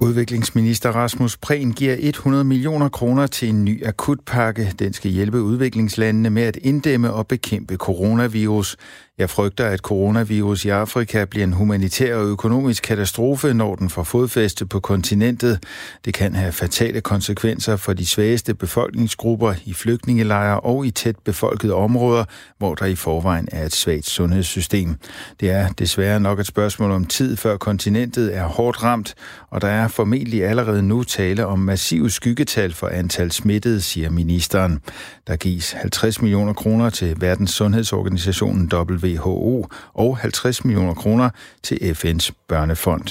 [0.00, 4.74] Udviklingsminister Rasmus Prehn giver 100 millioner kroner til en ny akutpakke.
[4.78, 8.76] Den skal hjælpe udviklingslandene med at inddæmme og bekæmpe coronavirus.
[9.18, 14.02] Jeg frygter, at coronavirus i Afrika bliver en humanitær og økonomisk katastrofe, når den får
[14.02, 15.64] fodfæste på kontinentet.
[16.04, 21.74] Det kan have fatale konsekvenser for de svageste befolkningsgrupper i flygtningelejre og i tæt befolkede
[21.74, 22.24] områder,
[22.58, 24.94] hvor der i forvejen er et svagt sundhedssystem.
[25.40, 29.14] Det er desværre nok et spørgsmål om tid, før kontinentet er hårdt ramt,
[29.50, 34.80] og der er formentlig allerede nu tale om massive skyggetal for antal smittede, siger ministeren.
[35.26, 38.68] Der gives 50 millioner kroner til Verdens Sundhedsorganisationen
[39.02, 41.30] WHO og 50 millioner kroner
[41.62, 43.08] til FN's børnefond.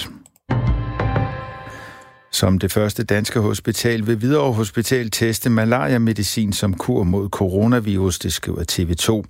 [2.33, 8.33] Som det første danske hospital vil Hvidovre Hospital teste malaria-medicin som kur mod coronavirus, det
[8.33, 9.23] skriver TV2.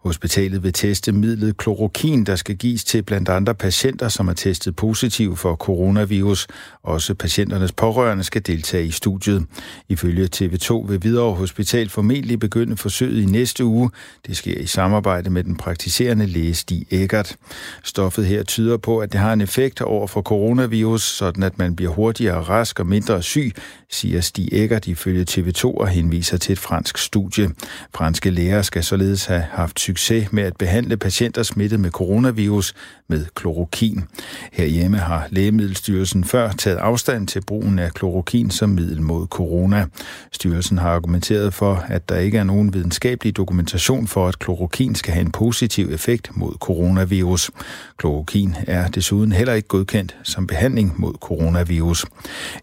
[0.00, 4.76] Hospitalet vil teste midlet klorokin, der skal gives til blandt andre patienter, som er testet
[4.76, 6.46] positiv for coronavirus.
[6.82, 9.46] Også patienternes pårørende skal deltage i studiet.
[9.88, 13.90] Ifølge TV2 vil Hvidovre Hospital formentlig begynde forsøget i næste uge.
[14.26, 17.36] Det sker i samarbejde med den praktiserende læge Stig Eggert.
[17.84, 21.76] Stoffet her tyder på, at det har en effekt over for coronavirus, sådan at man
[21.76, 23.52] bliver hurtigere rask og mindre syg,
[23.90, 27.50] siger Stig Eggert ifølge TV2 og henviser til et fransk studie.
[27.94, 32.74] Franske læger skal således have haft succes med at behandle patienter smittet med coronavirus
[33.08, 34.04] med klorokin.
[34.52, 39.86] Herhjemme har Lægemiddelstyrelsen før taget afstand til brugen af klorokin som middel mod corona.
[40.32, 45.14] Styrelsen har argumenteret for, at der ikke er nogen videnskabelig dokumentation for, at klorokin skal
[45.14, 47.50] have en positiv effekt mod coronavirus.
[47.96, 52.06] Klorokin er desuden heller ikke godkendt som behandling mod coronavirus.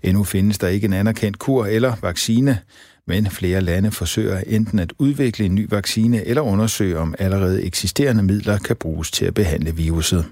[0.04, 2.60] Endnu findes der ikke en anerkendt kur eller vaccine,
[3.08, 8.24] men flere lande forsøger enten at udvikle en ny vaccine eller undersøge, om allerede eksisterende
[8.24, 10.26] midler kan bruges til at behandle viruset.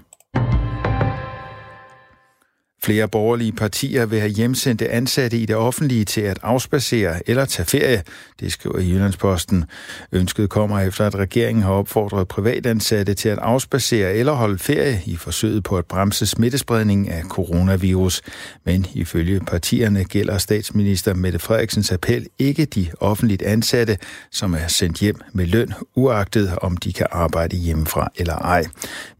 [2.84, 7.66] Flere borgerlige partier vil have hjemsendte ansatte i det offentlige til at afspacere eller tage
[7.66, 8.02] ferie,
[8.40, 9.64] det skriver Jyllandsposten.
[10.12, 15.16] Ønsket kommer efter, at regeringen har opfordret privatansatte til at afspacere eller holde ferie i
[15.16, 18.22] forsøget på at bremse smittespredningen af coronavirus.
[18.64, 23.98] Men ifølge partierne gælder statsminister Mette Frederiksens appel ikke de offentligt ansatte,
[24.30, 28.64] som er sendt hjem med løn, uagtet om de kan arbejde hjemmefra eller ej.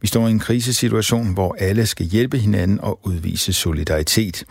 [0.01, 4.43] Vi står i en krisesituation, hvor alle skal hjælpe hinanden og udvise solidaritet.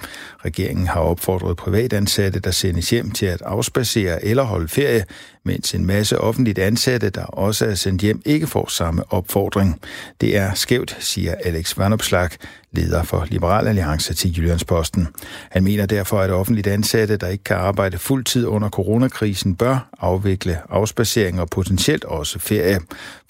[0.45, 5.05] Regeringen har opfordret privatansatte, der sendes hjem til at afspacere eller holde ferie,
[5.45, 9.81] mens en masse offentligt ansatte, der også er sendt hjem, ikke får samme opfordring.
[10.21, 12.29] Det er skævt, siger Alex Vanopslag,
[12.73, 15.09] leder for Liberal Alliance til Jyllandsposten.
[15.51, 19.88] Han mener derfor, at offentligt ansatte, der ikke kan arbejde fuld tid under coronakrisen, bør
[20.01, 22.81] afvikle afspacering og potentielt også ferie.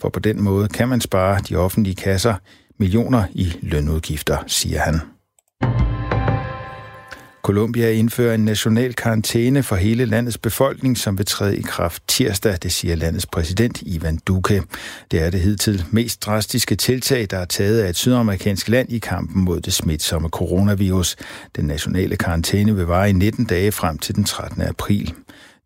[0.00, 2.34] For på den måde kan man spare de offentlige kasser
[2.78, 5.13] millioner i lønudgifter, siger han.
[7.44, 12.56] Colombia indfører en national karantæne for hele landets befolkning, som vil træde i kraft tirsdag,
[12.62, 14.62] det siger landets præsident Ivan Duque.
[15.10, 18.98] Det er det hidtil mest drastiske tiltag, der er taget af et sydamerikansk land i
[18.98, 21.16] kampen mod det smitsomme coronavirus.
[21.56, 24.62] Den nationale karantæne vil vare i 19 dage frem til den 13.
[24.62, 25.14] april.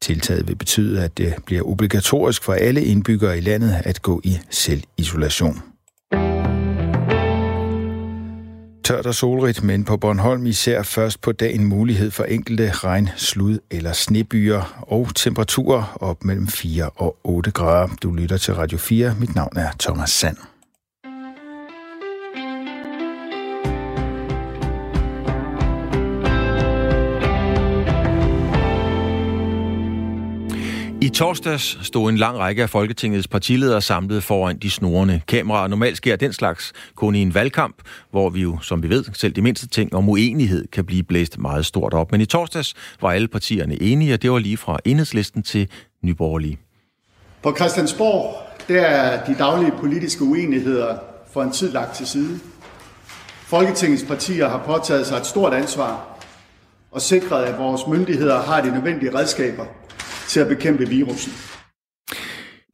[0.01, 4.39] Tiltaget vil betyde, at det bliver obligatorisk for alle indbyggere i landet at gå i
[4.51, 5.63] selvisolation.
[8.89, 13.59] Tørt og solrigt, men på Bornholm især først på dagen mulighed for enkelte regn, slud
[13.71, 17.89] eller snebyer og temperaturer op mellem 4 og 8 grader.
[18.03, 19.15] Du lytter til Radio 4.
[19.21, 20.37] Mit navn er Thomas Sand.
[31.09, 35.69] I torsdags stod en lang række af Folketingets partiledere samlet foran de snorende kameraer.
[35.69, 37.77] Normalt sker den slags kun i en valgkamp,
[38.11, 41.39] hvor vi jo, som vi ved, selv de mindste ting om uenighed kan blive blæst
[41.39, 42.13] meget stort op.
[42.13, 45.69] Men i torsdags var alle partierne enige, og det var lige fra enhedslisten til
[46.03, 46.59] nyborgerlige.
[47.43, 48.35] På Christiansborg
[48.69, 50.97] der er de daglige politiske uenigheder
[51.33, 52.41] for en tid lagt til side.
[53.43, 56.19] Folketingets partier har påtaget sig et stort ansvar
[56.91, 59.65] og sikret, at vores myndigheder har de nødvendige redskaber
[60.29, 61.33] til at bekæmpe virusen.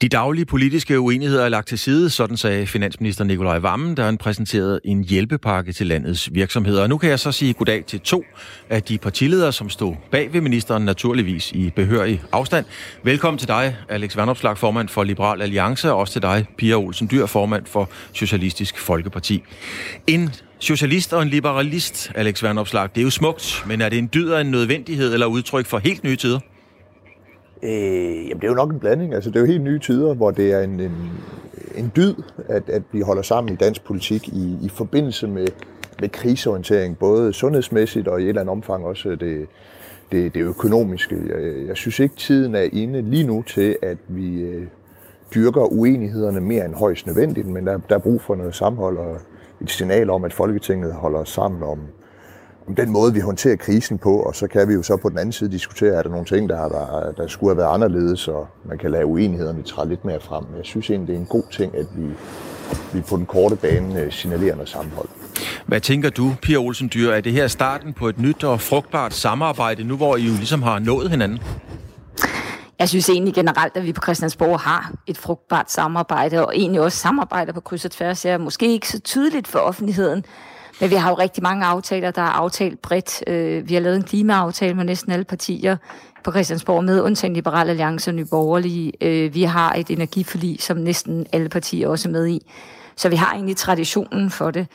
[0.03, 4.19] De daglige politiske uenigheder er lagt til side, sådan sagde finansminister Nikolaj Vammen, da han
[4.19, 6.83] præsenterede en hjælpepakke til landets virksomheder.
[6.83, 8.25] Og nu kan jeg så sige goddag til to
[8.71, 12.65] af de partiledere, som stod bag ved ministeren, naturligvis i behørig afstand.
[13.03, 17.09] Velkommen til dig, Alex Vandopslag, formand for Liberal Alliance, og også til dig, Pia Olsen
[17.11, 19.43] Dyr, formand for Socialistisk Folkeparti.
[20.07, 24.11] En socialist og en liberalist, Alex Vandopslag, det er jo smukt, men er det en
[24.15, 26.41] dyd af en nødvendighed eller udtryk for helt nye tider?
[27.63, 29.15] Øh, jamen, det er jo nok en blanding.
[29.15, 30.93] Altså, det er jo helt nye tider, hvor det er en, en,
[31.77, 32.15] en dyd,
[32.49, 35.47] at, at vi holder sammen i dansk politik i, i forbindelse med,
[36.01, 39.47] med kriseorientering, både sundhedsmæssigt og i et eller andet omfang også det,
[40.13, 41.17] det, det økonomiske.
[41.29, 44.67] Jeg, jeg synes ikke, tiden er inde lige nu til, at vi øh,
[45.35, 49.17] dyrker uenighederne mere end højst nødvendigt, men der, der er brug for noget sammenhold og
[49.61, 51.79] et signal om, at Folketinget holder sammen om,
[52.69, 55.19] om den måde, vi håndterer krisen på, og så kan vi jo så på den
[55.19, 58.49] anden side diskutere, er der nogle ting, der, der, der skulle have været anderledes, og
[58.65, 60.45] man kan lade uenighederne træde lidt mere frem.
[60.45, 62.07] Men jeg synes egentlig, det er en god ting, at vi,
[62.93, 65.09] vi på den korte bane øh, signalerer noget sammenhold.
[65.67, 67.11] Hvad tænker du, Pia Olsen Dyr?
[67.11, 70.63] Er det her starten på et nyt og frugtbart samarbejde, nu hvor I jo ligesom
[70.63, 71.39] har nået hinanden?
[72.79, 76.99] Jeg synes egentlig generelt, at vi på Christiansborg har et frugtbart samarbejde, og egentlig også
[76.99, 78.25] samarbejder på kryds og tværs.
[78.25, 80.25] er måske ikke så tydeligt for offentligheden,
[80.81, 83.25] men vi har jo rigtig mange aftaler, der er aftalt bredt.
[83.27, 85.77] Øh, vi har lavet en klimaaftale med næsten alle partier
[86.25, 88.93] på Christiansborg med, undtagen Liberale Alliance og Nye Borgerlige.
[89.01, 92.51] Øh, vi har et energiforlig, som næsten alle partier også er med i.
[92.97, 94.67] Så vi har egentlig traditionen for det.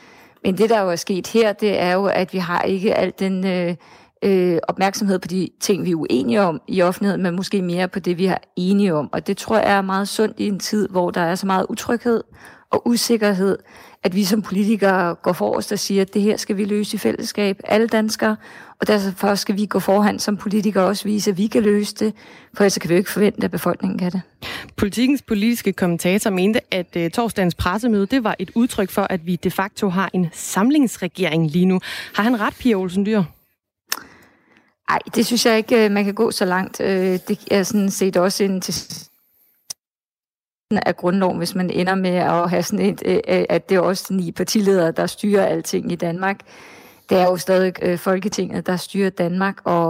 [0.44, 3.12] Men det, der jo er sket her, det er jo, at vi har ikke al
[3.18, 3.74] den øh,
[4.22, 8.00] øh, opmærksomhed på de ting, vi er uenige om i offentligheden, men måske mere på
[8.00, 9.08] det, vi er enige om.
[9.12, 11.66] Og det tror jeg er meget sundt i en tid, hvor der er så meget
[11.68, 12.22] utryghed
[12.70, 13.58] og usikkerhed,
[14.02, 16.98] at vi som politikere går forrest og siger, at det her skal vi løse i
[16.98, 18.36] fællesskab, alle danskere,
[18.80, 22.14] og derfor skal vi gå forhånd som politikere også vise, at vi kan løse det,
[22.54, 24.20] for ellers kan vi jo ikke forvente, at befolkningen kan det.
[24.76, 29.36] Politikens politiske kommentator mente, at uh, torsdagens pressemøde det var et udtryk for, at vi
[29.36, 31.80] de facto har en samlingsregering lige nu.
[32.14, 33.22] Har han ret, Pia Olsen Dyr?
[34.90, 36.80] Nej, det synes jeg ikke, øh, man kan gå så langt.
[36.80, 39.06] Øh, det er sådan set også en til
[40.70, 44.14] af grundloven, hvis man ender med at have sådan et, øh, at det er også
[44.14, 46.40] ni partiledere, der styrer alting i Danmark.
[47.10, 49.86] Det er jo stadig Folketinget, der styrer Danmark, og,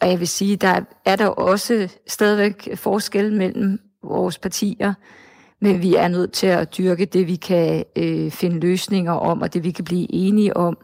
[0.00, 4.94] og jeg vil sige, der er der også stadigvæk forskel mellem vores partier,
[5.60, 9.54] men vi er nødt til at dyrke det, vi kan øh, finde løsninger om, og
[9.54, 10.78] det vi kan blive enige om.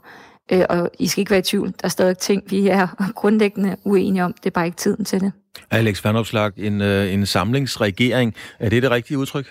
[0.52, 3.76] Øh, og I skal ikke være i tvivl, der er stadig ting, vi er grundlæggende
[3.84, 4.32] uenige om.
[4.32, 5.32] Det er bare ikke tiden til det.
[5.70, 9.46] Alex Vandopslag, en, øh, en samlingsregering, er det det rigtige udtryk?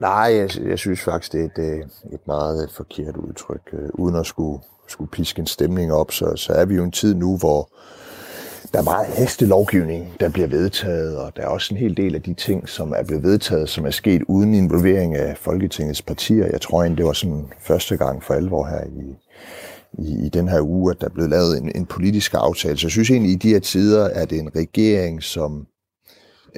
[0.00, 1.78] Nej, jeg, jeg synes faktisk, det er et, øh,
[2.12, 3.60] et meget forkert udtryk.
[3.72, 6.92] Øh, uden at skulle, skulle piske en stemning op, så, så er vi jo en
[6.92, 7.68] tid nu, hvor
[8.72, 12.22] der er meget hestelovgivning, der bliver vedtaget, og der er også en hel del af
[12.22, 16.46] de ting, som er blevet vedtaget, som er sket uden involvering af Folketingets partier.
[16.46, 19.16] Jeg tror egentlig, det var sådan første gang for alvor her i,
[19.98, 22.76] i, i den her uge, at der er blevet lavet en, en politisk aftale.
[22.76, 25.66] Så jeg synes egentlig, at i de her tider er det en regering, som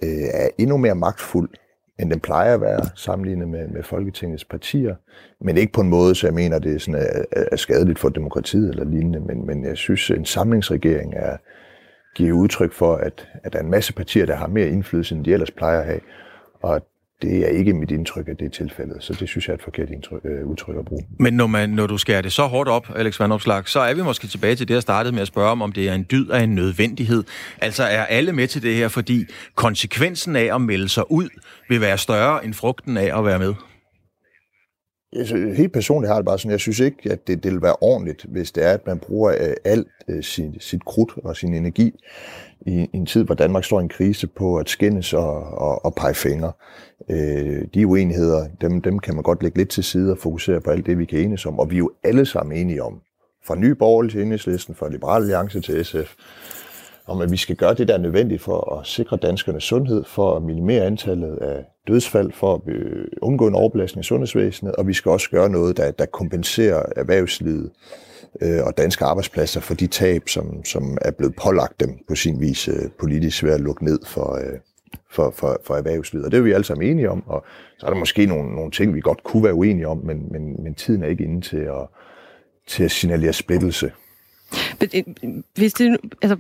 [0.02, 1.50] øh, er endnu mere magtfuld,
[1.98, 4.94] end den plejer at være, sammenlignet med, med Folketingets partier.
[5.40, 8.08] Men ikke på en måde, så jeg mener, det er, sådan, er, er skadeligt for
[8.08, 9.20] demokratiet eller lignende.
[9.20, 11.36] Men, men jeg synes, at en samlingsregering er,
[12.16, 15.24] giver udtryk for, at, at der er en masse partier, der har mere indflydelse, end
[15.24, 16.00] de ellers plejer at have.
[16.62, 16.86] Og
[17.24, 19.62] det er ikke mit indtryk, at det er tilfældet, så det synes jeg er et
[19.62, 21.02] forkert indtryk, øh, udtryk at bruge.
[21.18, 23.94] Men når, man, når du skærer det så hårdt op, Alex Van Opslag, så er
[23.94, 26.06] vi måske tilbage til det, jeg startede med at spørge om, om det er en
[26.10, 27.24] dyd af en nødvendighed.
[27.60, 31.28] Altså er alle med til det her, fordi konsekvensen af at melde sig ud
[31.68, 33.54] vil være større end frugten af at være med?
[35.56, 38.26] Helt personligt har det bare sådan, jeg synes ikke, at det, det vil være ordentligt,
[38.28, 41.92] hvis det er, at man bruger øh, alt øh, sit, sit krudt og sin energi
[42.66, 45.94] i, en tid, hvor Danmark står i en krise på at skændes og, og, og
[45.94, 46.52] pege fingre.
[47.10, 50.70] Øh, de uenigheder, dem, dem kan man godt lægge lidt til side og fokusere på
[50.70, 51.58] alt det, vi kan enes om.
[51.58, 53.00] Og vi er jo alle sammen enige om,
[53.46, 56.14] fra Nye Borgerlige til Enhedslisten, fra Liberale Alliance til SF,
[57.06, 60.36] om at vi skal gøre det, der er nødvendigt for at sikre danskernes sundhed, for
[60.36, 64.92] at minimere antallet af dødsfald, for at øh, undgå en overbelastning i sundhedsvæsenet, og vi
[64.92, 67.70] skal også gøre noget, der, der kompenserer erhvervslivet
[68.42, 72.40] øh, og danske arbejdspladser for de tab, som, som er blevet pålagt dem på sin
[72.40, 74.58] vis øh, politisk ved at lukke ned for, øh,
[75.10, 76.26] for, for, for erhvervslivet.
[76.26, 77.44] Og det er vi alle sammen enige om, og
[77.78, 80.62] så er der måske nogle, nogle ting, vi godt kunne være uenige om, men, men,
[80.62, 81.86] men tiden er ikke inde til at,
[82.66, 83.92] til at signalere splittelse.
[84.82, 85.04] Øh,
[85.54, 86.36] hvis det, altså,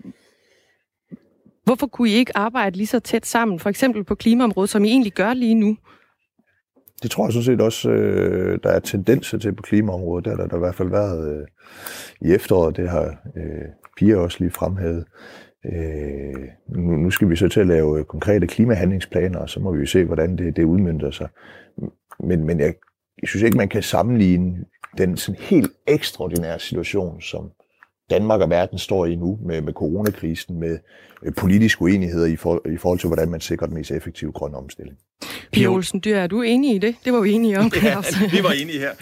[1.64, 4.88] hvorfor kunne I ikke arbejde lige så tæt sammen, for eksempel på klimaområdet, som I
[4.88, 5.76] egentlig gør lige nu?
[7.04, 10.24] Det tror jeg sådan set også, øh, der er tendenser til på klimaområdet.
[10.24, 11.46] Der har der i hvert fald været øh,
[12.20, 15.04] i efteråret, det har øh, Pia også lige fremhævet.
[15.66, 19.80] Øh, nu, nu skal vi så til at lave konkrete klimahandlingsplaner, og så må vi
[19.80, 21.28] jo se, hvordan det, det udmyndter sig.
[22.20, 22.74] Men, men jeg,
[23.22, 24.64] jeg synes ikke, man kan sammenligne
[24.98, 27.50] den sådan helt ekstraordinære situation, som
[28.10, 30.78] Danmark og verden står i nu med, med coronakrisen, med
[31.22, 34.56] øh, politiske uenigheder i, for, i forhold til, hvordan man sikrer den mest effektive grønne
[34.56, 34.96] omstilling.
[35.52, 36.96] Pia Olsen Dyr, er du enig i det?
[37.04, 37.72] Det var vi enige om.
[37.82, 37.96] Ja,
[38.30, 38.92] vi var enige her.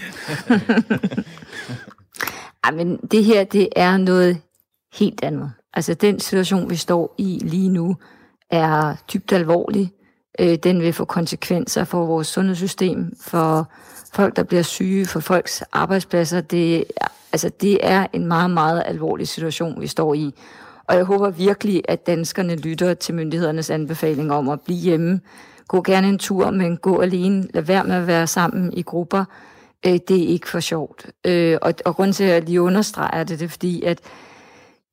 [2.65, 4.39] Ej, men det her, det er noget
[4.99, 5.53] helt andet.
[5.75, 7.97] Altså den situation, vi står i lige nu,
[8.51, 9.93] er dybt alvorlig.
[10.41, 13.73] Øh, den vil få konsekvenser for vores sundhedssystem, for
[14.13, 16.41] folk, der bliver syge, for folks arbejdspladser.
[16.41, 16.85] Det,
[17.33, 20.35] altså, det er en meget, meget alvorlig situation, vi står i.
[20.85, 25.21] Og jeg håber virkelig, at danskerne lytter til myndighedernes anbefaling om at blive hjemme.
[25.69, 27.49] Gå gerne en tur, men gå alene.
[27.55, 29.25] Lad være med at være sammen i grupper.
[29.87, 31.07] Øh, det er ikke for sjovt.
[31.25, 33.99] Øh, og, og grunden til, at jeg lige understreger det, det er fordi, at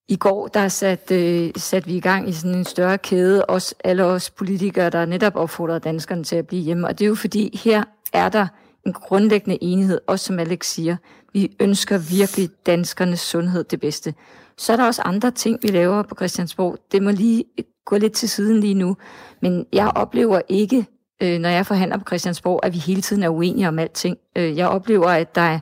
[0.07, 3.75] i går der sat, øh, sat vi i gang i sådan en større kæde, også
[3.83, 6.87] alle os politikere, der netop opfordrer danskerne til at blive hjemme.
[6.87, 8.47] Og det er jo fordi, her er der
[8.85, 10.95] en grundlæggende enighed, også som Alex siger.
[11.33, 14.13] Vi ønsker virkelig danskernes sundhed det bedste.
[14.57, 16.77] Så er der også andre ting, vi laver på Christiansborg.
[16.91, 17.43] Det må lige
[17.85, 18.97] gå lidt til siden lige nu.
[19.41, 20.85] Men jeg oplever ikke,
[21.21, 24.17] øh, når jeg forhandler på Christiansborg, at vi hele tiden er uenige om alting.
[24.35, 25.59] Øh, jeg oplever, at der er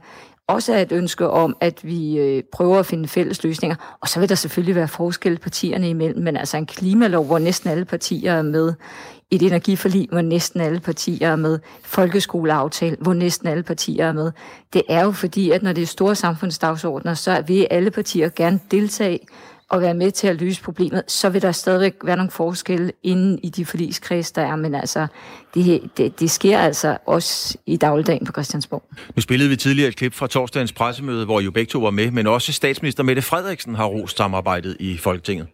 [0.47, 3.97] også er et ønske om, at vi øh, prøver at finde fælles løsninger.
[4.01, 7.69] Og så vil der selvfølgelig være forskel partierne imellem, men altså en klimalov, hvor næsten
[7.69, 8.73] alle partier er med,
[9.31, 14.31] et energiforlig, hvor næsten alle partier er med, folkeskoleaftale, hvor næsten alle partier er med.
[14.73, 18.59] Det er jo fordi, at når det er store samfundsdagsordner, så vil alle partier gerne
[18.71, 19.19] deltage
[19.69, 23.39] og være med til at løse problemet, så vil der stadigvæk være nogle forskelle inden
[23.43, 24.55] i de forligskreds, der er.
[24.55, 25.07] Men altså,
[25.53, 28.83] det, det, det sker altså også i dagligdagen på Christiansborg.
[29.15, 32.11] Nu spillede vi tidligere et klip fra torsdagens pressemøde, hvor jo begge to var med,
[32.11, 35.47] men også statsminister Mette Frederiksen har rost samarbejdet i Folketinget.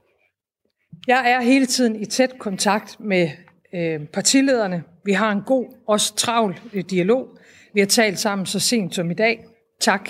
[1.07, 3.30] Jeg er hele tiden i tæt kontakt med
[3.76, 4.84] øh, partilederne.
[5.05, 7.28] Vi har en god, også travl øh, dialog.
[7.74, 9.45] Vi har talt sammen så sent som i dag.
[9.82, 10.09] Tak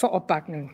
[0.00, 0.70] for opbakningen.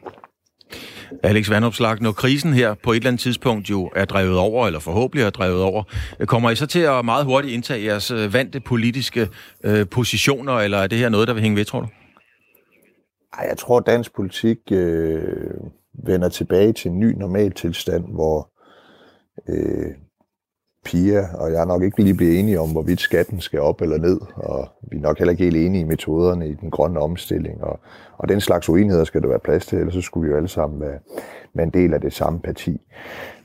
[1.23, 4.81] Alex Vandopslag, når krisen her på et eller andet tidspunkt jo er drevet over, eller
[4.81, 5.83] forhåbentlig er drevet over,
[6.27, 9.29] kommer I så til at meget hurtigt indtage jeres øh, vante politiske
[9.65, 11.87] øh, positioner, eller er det her noget, der vil hænge ved, tror du?
[13.39, 15.23] Ej, jeg tror, dansk politik øh,
[16.07, 18.51] vender tilbage til en ny normal tilstand, hvor
[19.49, 19.95] øh,
[20.87, 24.21] Pia og jeg nok ikke lige blive enige om, hvorvidt skatten skal op eller ned,
[24.37, 27.81] og vi er nok heller ikke helt enige i metoderne i den grønne omstilling, og,
[28.19, 30.49] og den slags uenigheder skal der være plads til, ellers så skulle vi jo alle
[30.49, 30.99] sammen være,
[31.55, 32.81] være en del af det samme parti.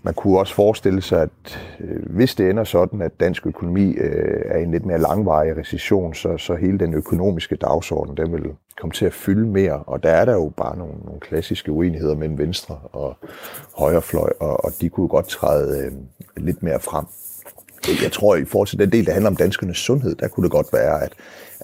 [0.04, 4.42] Man kunne også forestille sig, at øh, hvis det ender sådan, at dansk økonomi øh,
[4.46, 8.52] er i en lidt mere langvarig recession, så, så hele den økonomiske dagsorden, den vil
[8.82, 12.16] komme til at fylde mere, og der er der jo bare nogle, nogle klassiske uenigheder
[12.16, 13.16] mellem venstre og
[13.78, 15.92] højrefløj, og, og de kunne godt træde øh,
[16.38, 17.06] lidt mere frem.
[17.88, 20.52] Jeg tror, i forhold til den del, der handler om danskernes sundhed, der kunne det
[20.52, 21.14] godt være, at,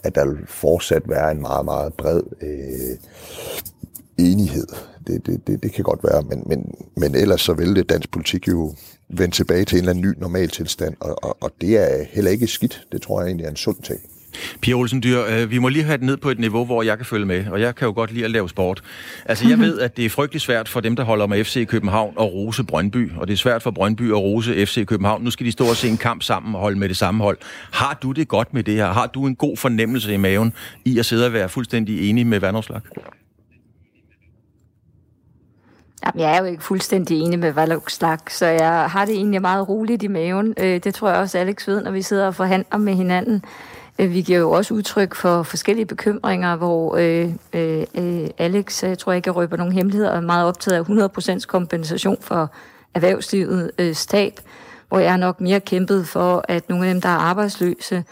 [0.03, 2.97] at der vil fortsat være en meget, meget bred øh,
[4.17, 4.67] enighed.
[5.07, 8.11] Det, det, det, det kan godt være, men, men, men ellers så vil det dansk
[8.11, 8.73] politik jo
[9.09, 12.31] vende tilbage til en eller anden ny normal tilstand, og, og, og det er heller
[12.31, 12.83] ikke skidt.
[12.91, 13.99] Det tror jeg egentlig er en sund ting.
[14.61, 16.97] Pia Olsen Dyr, øh, vi må lige have det ned på et niveau, hvor jeg
[16.97, 18.83] kan følge med, og jeg kan jo godt lide at lave sport.
[19.25, 22.13] Altså, jeg ved, at det er frygtelig svært for dem, der holder med FC København
[22.15, 25.23] og rose Brøndby, og det er svært for Brøndby at rose FC København.
[25.23, 27.37] Nu skal de stå og se en kamp sammen og holde med det samme hold.
[27.71, 28.93] Har du det godt med det her?
[28.93, 30.53] Har du en god fornemmelse i maven
[30.85, 32.81] i at sidde og være fuldstændig enig med Vandopslag?
[36.05, 39.69] Jamen, jeg er jo ikke fuldstændig enig med Valokslag, så jeg har det egentlig meget
[39.69, 40.53] roligt i maven.
[40.59, 43.43] Øh, det tror jeg også, Alex ved, når vi sidder og forhandler med hinanden.
[43.99, 48.89] Øh, vi giver jo også udtryk for forskellige bekymringer, hvor øh, øh, øh Alex, øh,
[48.89, 52.51] jeg tror ikke, jeg røber nogen hemmeligheder, er meget optaget af 100% kompensation for
[52.93, 54.39] erhvervslivet øh, stab,
[54.89, 58.03] hvor jeg nok mere kæmpet for, at nogle af dem, der er arbejdsløse,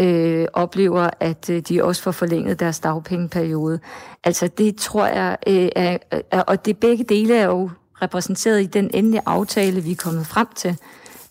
[0.00, 3.80] øh, oplever, at øh, de også får forlænget deres dagpengeperiode.
[4.24, 5.98] Altså det tror jeg, øh, er,
[6.30, 7.70] er, og det begge dele er jo
[8.02, 10.76] repræsenteret i den endelige aftale, vi er kommet frem til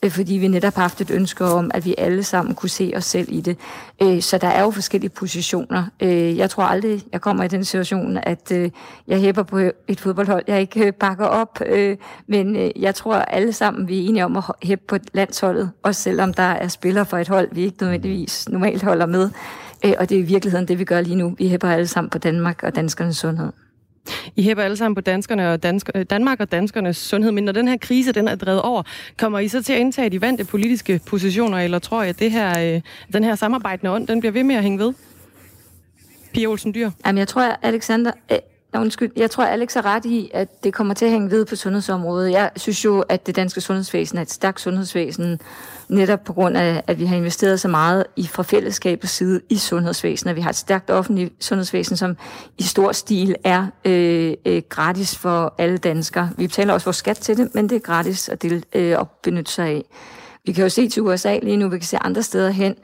[0.03, 2.93] Øh, fordi vi netop har haft et ønske om, at vi alle sammen kunne se
[2.95, 3.57] os selv i det.
[4.03, 5.83] Øh, så der er jo forskellige positioner.
[6.01, 8.51] Øh, jeg tror aldrig, jeg kommer i den situation, at
[9.07, 11.59] jeg hæpper på et fodboldhold, jeg ikke bakker op,
[12.27, 16.33] men jeg tror alle sammen, vi er enige om at hæppe på landsholdet, også selvom
[16.33, 19.29] der er spillere for et hold, vi ikke nødvendigvis normalt holder med.
[19.97, 21.35] Og det er i virkeligheden det, vi gør lige nu.
[21.37, 23.51] Vi hæpper alle sammen på Danmark og danskernes sundhed.
[24.35, 27.51] I hæber alle sammen på danskerne og dansk, øh, Danmark og danskernes sundhed, men når
[27.51, 28.83] den her krise den er drevet over,
[29.17, 32.31] kommer I så til at indtage de vante politiske positioner, eller tror jeg, at det
[32.31, 32.81] her, øh,
[33.13, 34.93] den her samarbejdende ånd, den bliver ved med at hænge ved?
[36.33, 36.91] Pia Olsen Dyr?
[37.05, 38.11] Jamen, jeg tror, at Alexander...
[38.79, 41.55] Undskyld, jeg tror, Alex har ret i, at det kommer til at hænge ved på
[41.55, 42.31] sundhedsområdet.
[42.31, 45.39] Jeg synes jo, at det danske sundhedsvæsen er et stærkt sundhedsvæsen,
[45.89, 49.57] netop på grund af, at vi har investeret så meget i fra fællesskabets side i
[49.57, 50.35] sundhedsvæsenet.
[50.35, 52.17] Vi har et stærkt offentligt sundhedsvæsen, som
[52.57, 56.29] i stor stil er øh, øh, gratis for alle danskere.
[56.37, 59.07] Vi betaler også vores skat til det, men det er gratis at, dele, øh, at
[59.23, 59.83] benytte sig af.
[60.45, 62.75] Vi kan jo se til USA lige nu, vi kan se andre steder hen,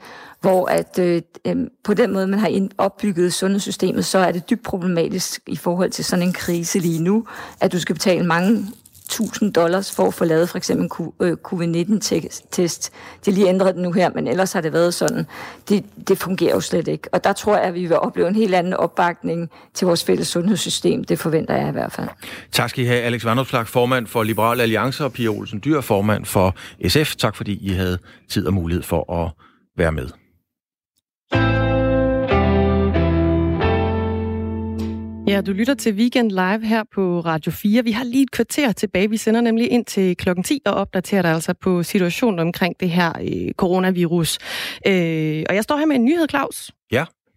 [0.44, 4.62] hvor at øh, øh, på den måde, man har opbygget sundhedssystemet, så er det dybt
[4.62, 7.26] problematisk i forhold til sådan en krise lige nu,
[7.60, 8.66] at du skal betale mange
[9.04, 12.92] 1000 dollars for at få lavet for eksempel en øh, covid-19-test.
[13.26, 15.26] De lige ændret det nu her, men ellers har det været sådan.
[15.68, 17.08] Det, det fungerer jo slet ikke.
[17.12, 20.28] Og der tror jeg, at vi vil opleve en helt anden opbakning til vores fælles
[20.28, 21.04] sundhedssystem.
[21.04, 22.08] Det forventer jeg i hvert fald.
[22.52, 26.24] Tak skal I have, Alex Vandopslag, formand for Liberale Alliance, og Pia Olsen Dyr, formand
[26.24, 26.54] for
[26.88, 27.14] SF.
[27.16, 29.30] Tak fordi I havde tid og mulighed for at
[29.76, 30.23] være med.
[35.26, 37.84] Ja, du lytter til Weekend Live her på Radio 4.
[37.84, 39.10] Vi har lige et kvarter tilbage.
[39.10, 42.90] Vi sender nemlig ind til klokken 10 og opdaterer dig altså på situationen omkring det
[42.90, 44.38] her øh, coronavirus.
[44.86, 46.70] Øh, og jeg står her med en nyhed, Claus.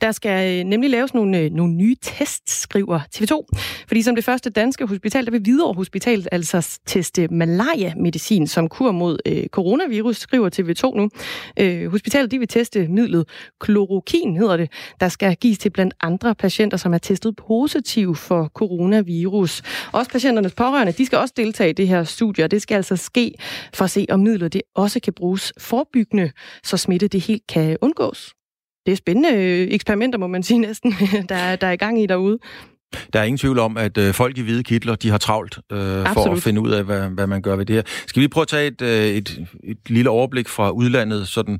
[0.02, 3.46] Der skal øh, nemlig laves nogle, øh, nogle nye tests, skriver TV2.
[3.88, 8.92] Fordi som det første danske hospital, der vil Hvidovre Hospital altså teste malaria-medicin som kur
[8.92, 11.10] mod øh, coronavirus, skriver TV2 nu.
[11.60, 13.30] Øh, hospitalet de vil teste midlet
[13.60, 18.48] klorokin, hedder det, der skal gives til blandt andre patienter, som er testet positiv for
[18.48, 19.62] coronavirus.
[19.92, 22.96] Også patienternes pårørende, de skal også deltage i det her studie, og det skal altså
[22.96, 23.34] ske
[23.74, 26.32] for at se, om midlet det også kan bruges forebyggende,
[26.64, 28.34] så smitte det helt kan undgås
[28.88, 30.92] det er spændende øh, eksperimenter, må man sige næsten,
[31.30, 32.40] der, er, der er i gang i derude.
[33.14, 35.80] Der er ingen tvivl om, at øh, folk i hvide kitler, de har travlt øh,
[36.14, 37.84] for at finde ud af, hvad, hvad man gør ved det her.
[38.08, 41.60] Skal vi prøve at tage et, øh, et, et lille overblik fra udlandet sådan,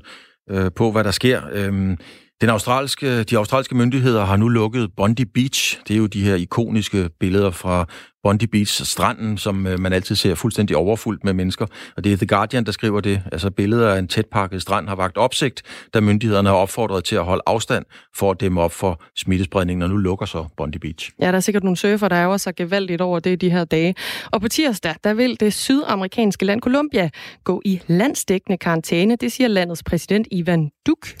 [0.50, 1.42] øh, på, hvad der sker?
[1.52, 1.96] Øh,
[2.40, 5.80] den australske, de australske myndigheder har nu lukket Bondi Beach.
[5.88, 7.86] Det er jo de her ikoniske billeder fra
[8.22, 11.66] Bondi Beach, stranden, som øh, man altid ser fuldstændig overfuldt med mennesker.
[11.96, 13.22] Og det er The Guardian, der skriver det.
[13.32, 15.62] Altså billeder af en tætpakket strand har vagt opsigt,
[15.94, 17.84] da myndighederne har opfordret til at holde afstand
[18.16, 21.10] for at dæmme op for smittespredningen, og nu lukker så Bondi Beach.
[21.20, 23.94] Ja, der er sikkert nogle surfer, der er så gevaldigt over det de her dage.
[24.30, 27.10] Og på tirsdag, der vil det sydamerikanske land Colombia
[27.44, 29.16] gå i landsdækkende karantæne.
[29.16, 31.14] Det siger landets præsident Ivan Duque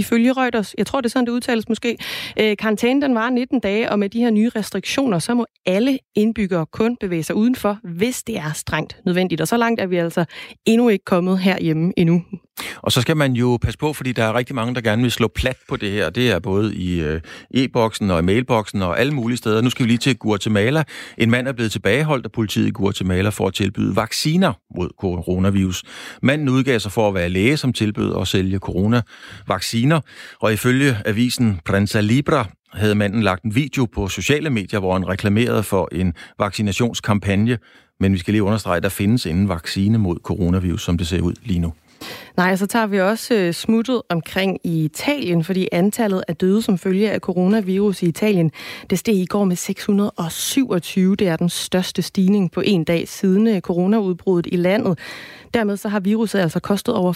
[0.00, 0.74] ifølge Reuters.
[0.78, 1.96] Jeg tror, det er sådan, det udtales måske.
[2.40, 5.98] Øh, karantænen den var 19 dage, og med de her nye restriktioner, så må alle
[6.14, 9.40] indbyggere kun bevæge sig udenfor, hvis det er strengt nødvendigt.
[9.40, 10.24] Og så langt er vi altså
[10.66, 12.22] endnu ikke kommet herhjemme endnu.
[12.76, 15.10] Og så skal man jo passe på, fordi der er rigtig mange, der gerne vil
[15.10, 16.10] slå plat på det her.
[16.10, 17.20] Det er både i øh,
[17.54, 19.60] e-boksen og i mailboksen og alle mulige steder.
[19.60, 20.84] Nu skal vi lige til Guatemala.
[21.18, 25.82] En mand er blevet tilbageholdt af politiet i Guatemala for at tilbyde vacciner mod coronavirus.
[26.22, 30.00] Manden udgav sig for at være læge, som tilbød at sælge coronavacciner.
[30.40, 35.08] Og ifølge avisen Prensa Libra havde manden lagt en video på sociale medier, hvor han
[35.08, 37.58] reklamerede for en vaccinationskampagne.
[38.00, 41.20] Men vi skal lige understrege, at der findes ingen vaccine mod coronavirus, som det ser
[41.20, 41.72] ud lige nu.
[42.36, 46.78] Nej, så tager vi også øh, smuttet omkring i Italien, fordi antallet af døde som
[46.78, 48.50] følge af coronavirus i Italien,
[48.90, 51.16] det steg i går med 627.
[51.16, 54.98] Det er den største stigning på en dag siden øh, coronaudbruddet i landet.
[55.54, 57.12] Dermed så har viruset altså kostet over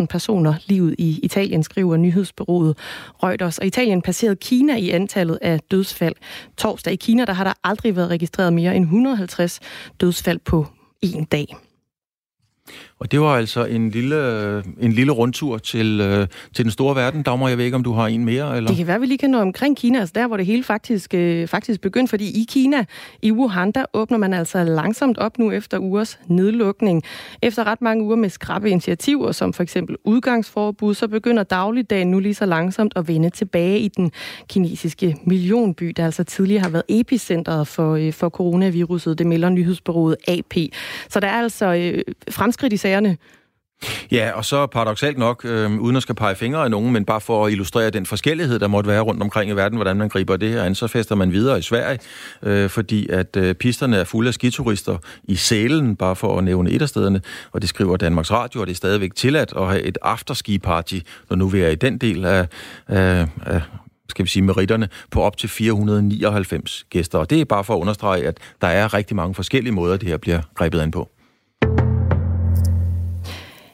[0.00, 2.78] 4.000 personer livet i Italien, skriver nyhedsbyrået
[3.22, 3.58] Reuters.
[3.58, 6.14] Og Italien passerede Kina i antallet af dødsfald.
[6.56, 9.60] Torsdag i Kina, der har der aldrig været registreret mere end 150
[10.00, 10.66] dødsfald på
[11.02, 11.56] en dag.
[12.98, 17.22] Og det var altså en lille, en lille rundtur til, øh, til den store verden.
[17.22, 18.56] Dagmar, jeg ved ikke, om du har en mere?
[18.56, 18.68] Eller?
[18.68, 21.14] Det kan være, vi lige kan nå omkring Kina, altså der, hvor det hele faktisk,
[21.14, 22.10] øh, faktisk begyndte.
[22.10, 22.84] Fordi i Kina,
[23.22, 27.02] i Wuhan, der åbner man altså langsomt op nu efter ugers nedlukning.
[27.42, 32.18] Efter ret mange uger med skrappe initiativer, som for eksempel udgangsforbud, så begynder dagligdagen nu
[32.18, 34.12] lige så langsomt at vende tilbage i den
[34.48, 39.18] kinesiske millionby, der altså tidligere har været epicentret for, øh, for coronaviruset.
[39.18, 40.54] Det melder nyhedsbureauet AP.
[41.08, 43.16] Så der er altså øh, fremskridt i sagerne
[44.10, 47.20] Ja, og så paradoxalt nok, øh, uden at skal pege fingre af nogen, men bare
[47.20, 50.36] for at illustrere den forskellighed, der måtte være rundt omkring i verden, hvordan man griber
[50.36, 51.98] det her an, så fester man videre i Sverige,
[52.42, 56.70] øh, fordi at øh, pisterne er fulde af skiturister i Sælen, bare for at nævne
[56.70, 57.20] et af stederne,
[57.52, 60.98] og det skriver Danmarks Radio, og det er stadigvæk tilladt at have et afterski-party,
[61.30, 62.46] når nu vi er i den del af,
[62.88, 63.60] af, af
[64.08, 67.18] skal vi sige, meritterne på op til 499 gæster.
[67.18, 70.08] Og det er bare for at understrege, at der er rigtig mange forskellige måder, det
[70.08, 71.15] her bliver grebet an på.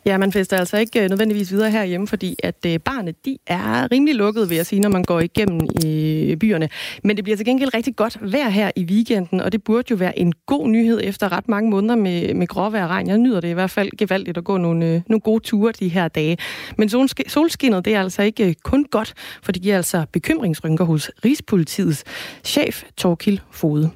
[0.07, 3.93] Ja, man fester altså ikke øh, nødvendigvis videre herhjemme, fordi at øh, barnet, de er
[3.93, 6.69] rimelig lukket, vil jeg sige, når man går igennem i byerne.
[7.05, 9.97] Men det bliver til gengæld rigtig godt vejr her i weekenden, og det burde jo
[9.97, 13.09] være en god nyhed efter ret mange måneder med, med gråvejr og regn.
[13.09, 16.09] Jeg nyder det i hvert fald gevaldigt at gå nogle, nogle gode ture de her
[16.09, 16.39] dage.
[16.79, 16.89] Men
[17.29, 22.05] solskinnet, det er altså ikke kun godt, for det giver altså bekymringsrynker hos Rigspolitiets
[22.45, 23.91] chef, Torkil Fode.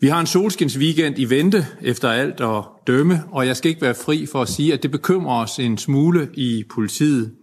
[0.00, 3.82] Vi har en solskins weekend i vente efter alt at dømme, og jeg skal ikke
[3.82, 7.34] være fri for at sige, at det bekymrer os en smule i politiet.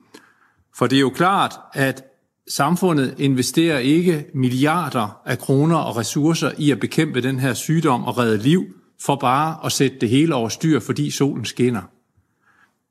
[0.75, 2.03] For det er jo klart, at
[2.49, 8.17] samfundet investerer ikke milliarder af kroner og ressourcer i at bekæmpe den her sygdom og
[8.17, 8.65] redde liv,
[9.01, 11.81] for bare at sætte det hele over styr, fordi solen skinner.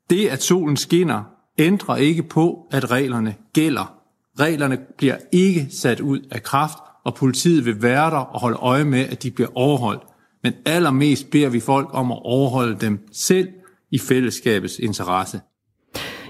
[0.09, 1.23] Det, at solen skinner,
[1.57, 3.93] ændrer ikke på, at reglerne gælder.
[4.39, 6.77] Reglerne bliver ikke sat ud af kraft,
[7.07, 10.03] og politiet vil være der og holde øje med, at de bliver overholdt.
[10.43, 13.47] Men allermest beder vi folk om at overholde dem selv
[13.91, 15.41] i fællesskabets interesse.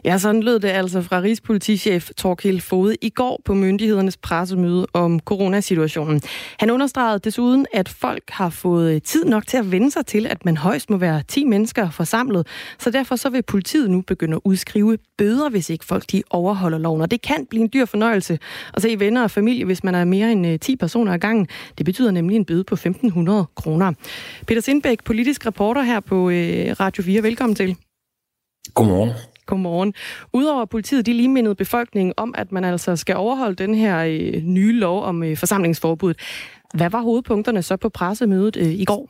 [0.05, 5.19] Ja, sådan lød det altså fra Rigspolitichef Torkild Fode i går på myndighedernes pressemøde om
[5.19, 6.21] coronasituationen.
[6.59, 10.45] Han understregede desuden, at folk har fået tid nok til at vende sig til, at
[10.45, 12.47] man højst må være 10 mennesker forsamlet.
[12.79, 16.77] Så derfor så vil politiet nu begynde at udskrive bøder, hvis ikke folk de overholder
[16.77, 17.01] loven.
[17.01, 18.39] Og det kan blive en dyr fornøjelse
[18.73, 21.47] at se venner og familie, hvis man er mere end øh, 10 personer ad gangen.
[21.77, 23.93] Det betyder nemlig en bøde på 1.500 kroner.
[24.47, 27.23] Peter Sindbæk, politisk reporter her på øh, Radio 4.
[27.23, 27.75] Velkommen til.
[28.73, 29.36] Godmorgen.
[29.47, 29.93] Godmorgen.
[30.33, 34.43] Udover politiet de lige mindede befolkningen om, at man altså skal overholde den her øh,
[34.43, 36.19] nye lov om øh, forsamlingsforbuddet.
[36.73, 39.09] Hvad var hovedpunkterne så på pressemødet øh, i går?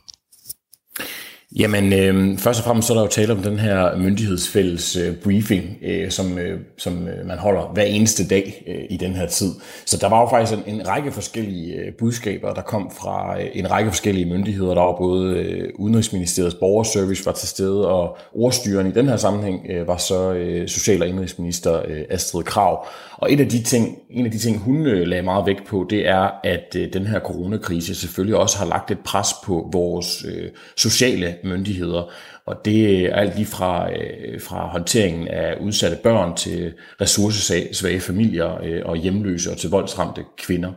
[1.55, 5.15] Jamen, øh, først og fremmest så er der jo tale om den her myndighedsfælles øh,
[5.15, 9.27] briefing, øh, som, øh, som øh, man holder hver eneste dag øh, i den her
[9.27, 9.51] tid.
[9.85, 13.47] Så der var jo faktisk en, en række forskellige øh, budskaber, der kom fra øh,
[13.53, 14.73] en række forskellige myndigheder.
[14.73, 19.65] Der var både øh, Udenrigsministeriets borgerservice var til stede, og ordstyren i den her sammenhæng
[19.69, 22.87] øh, var så øh, Social- og Indrigsminister øh, Astrid Krav.
[23.17, 25.87] Og et af de ting, en af de ting, hun øh, lagde meget vægt på,
[25.89, 30.25] det er, at øh, den her coronakrise selvfølgelig også har lagt et pres på vores
[30.27, 32.11] øh, sociale myndigheder.
[32.45, 38.61] Og det er alt lige fra, øh, fra håndteringen af udsatte børn til ressourcesvage familier
[38.63, 40.71] øh, og hjemløse og til voldsramte kvinder.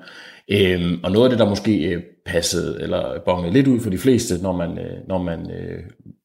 [0.49, 3.99] Øhm, og noget af det, der måske øh, passede eller bongede lidt ud for de
[3.99, 5.79] fleste, når man, når man øh,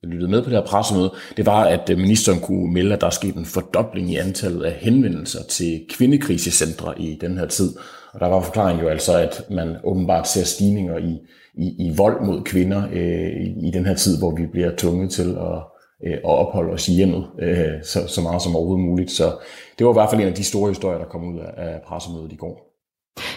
[0.03, 3.11] lyttede med på det her pressemøde, det var, at ministeren kunne melde, at der er
[3.11, 7.69] sket en fordobling i antallet af henvendelser til kvindekrisecentre i den her tid.
[8.15, 11.19] Og der var forklaringen jo altså, at man åbenbart ser stigninger i,
[11.53, 15.11] i, i vold mod kvinder øh, i, i den her tid, hvor vi bliver tvunget
[15.11, 15.57] til at,
[16.05, 19.11] øh, at opholde os i hjemmet øh, så, så meget som overhovedet muligt.
[19.11, 19.37] Så
[19.79, 22.31] det var i hvert fald en af de store historier, der kom ud af pressemødet
[22.31, 22.75] i går.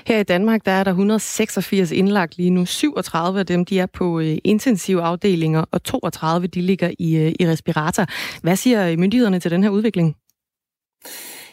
[0.06, 2.64] Her i Danmark der er der 186 indlagt lige nu.
[2.64, 7.32] 37 af dem de er på øh, intensive afdelinger, og 32 de ligger i, øh,
[7.40, 8.06] i respirator.
[8.42, 10.16] Hvad siger øh, myndighederne til den her udvikling?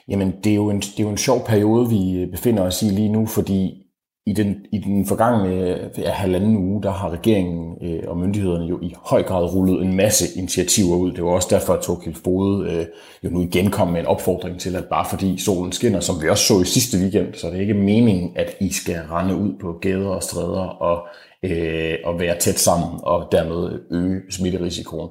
[0.08, 2.84] Jamen, det er, jo en, det er jo en sjov periode, vi øh, befinder os
[2.84, 3.86] i lige nu, fordi
[4.28, 8.80] i den, I den forgangne ja, halvanden uge, der har regeringen øh, og myndighederne jo
[8.82, 11.12] i høj grad rullet en masse initiativer ud.
[11.12, 12.86] Det var også derfor, at Torkild Fode øh,
[13.24, 16.30] jo nu igen kom med en opfordring til, at bare fordi solen skinner, som vi
[16.30, 19.54] også så i sidste weekend, så det er ikke meningen, at I skal rende ud
[19.62, 21.08] på gader og stræder og,
[21.44, 25.10] øh, og være tæt sammen og dermed øge smitterisikoen.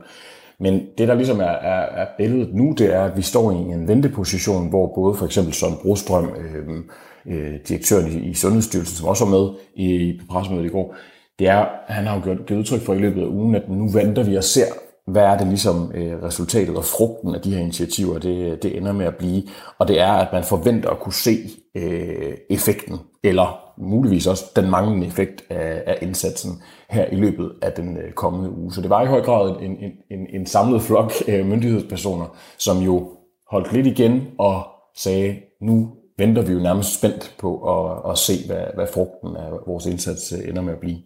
[0.65, 3.55] Men det, der ligesom er, er, er billedet nu, det er, at vi står i
[3.55, 6.79] en venteposition, hvor både for eksempel Søren Brostrøm, øh,
[7.27, 10.95] øh, direktøren i, i Sundhedsstyrelsen, som også var med i, på pressemødet i går,
[11.39, 13.89] det er, han har jo gjort, givet udtryk for i løbet af ugen, at nu
[13.89, 14.67] venter vi og ser,
[15.07, 18.93] hvad er det ligesom øh, resultatet og frugten af de her initiativer, det, det ender
[18.93, 19.43] med at blive.
[19.79, 21.37] Og det er, at man forventer at kunne se
[21.77, 27.73] øh, effekten, eller muligvis også den manglende effekt af, af indsatsen her i løbet af
[27.73, 28.73] den øh, kommende uge.
[28.73, 32.79] Så det var i høj grad en, en, en, en samlet flok øh, myndighedspersoner, som
[32.79, 33.11] jo
[33.51, 34.63] holdt lidt igen og
[34.97, 39.51] sagde, nu venter vi jo nærmest spændt på at, at se, hvad, hvad frugten af
[39.67, 40.99] vores indsats øh, ender med at blive.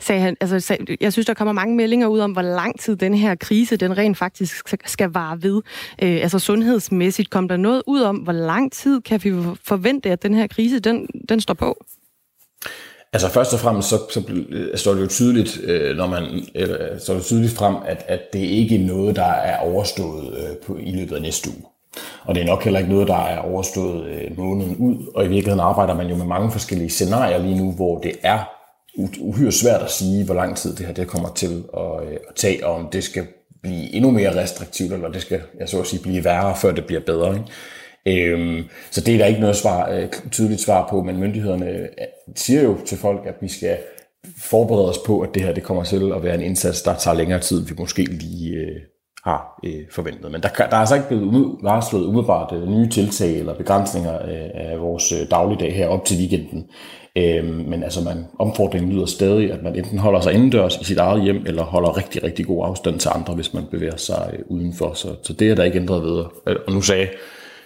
[0.00, 2.96] Sagde han, altså, sag, jeg synes, der kommer mange meldinger ud om, hvor lang tid
[2.96, 5.62] den her krise, den rent faktisk skal vare ved.
[6.02, 10.22] Øh, altså sundhedsmæssigt, kom der noget ud om, hvor lang tid kan vi forvente, at
[10.22, 11.84] den her krise, den, den står på?
[13.12, 16.92] Altså først og fremmest så, så øh, står det jo tydeligt, øh, når man eller,
[16.92, 20.56] øh, står det tydeligt frem, at, at det ikke er noget, der er overstået øh,
[20.66, 21.64] på, i løbet af næste uge.
[22.24, 25.12] Og det er nok heller ikke noget, der er overstået øh, måneden ud.
[25.14, 28.55] Og i virkeligheden arbejder man jo med mange forskellige scenarier lige nu, hvor det er
[29.20, 32.34] uhyre svært at sige, hvor lang tid det her det kommer til at, øh, at
[32.36, 33.26] tage, og om det skal
[33.62, 36.86] blive endnu mere restriktivt, eller det skal, jeg så at sige, blive værre, før det
[36.86, 37.34] bliver bedre.
[37.34, 38.32] Ikke?
[38.32, 41.88] Øhm, så det er der ikke noget svar, øh, tydeligt svar på, men myndighederne øh,
[42.36, 43.78] siger jo til folk, at vi skal
[44.38, 47.14] forberede os på, at det her det kommer til at være en indsats, der tager
[47.14, 48.80] længere tid, end vi måske lige øh,
[49.24, 50.32] har øh, forventet.
[50.32, 54.50] Men der, der er altså ikke blevet varslet umiddelbart øh, nye tiltag eller begrænsninger øh,
[54.54, 56.64] af vores øh, dagligdag her op til weekenden.
[57.16, 60.98] Øh, men altså man, omfordringen lyder stadig, at man enten holder sig indendørs i sit
[60.98, 64.38] eget hjem, eller holder rigtig, rigtig god afstand til andre, hvis man bevæger sig øh,
[64.46, 64.94] udenfor.
[64.94, 66.24] Så, så det er der ikke ændret ved.
[66.46, 67.08] Øh, og nu sagde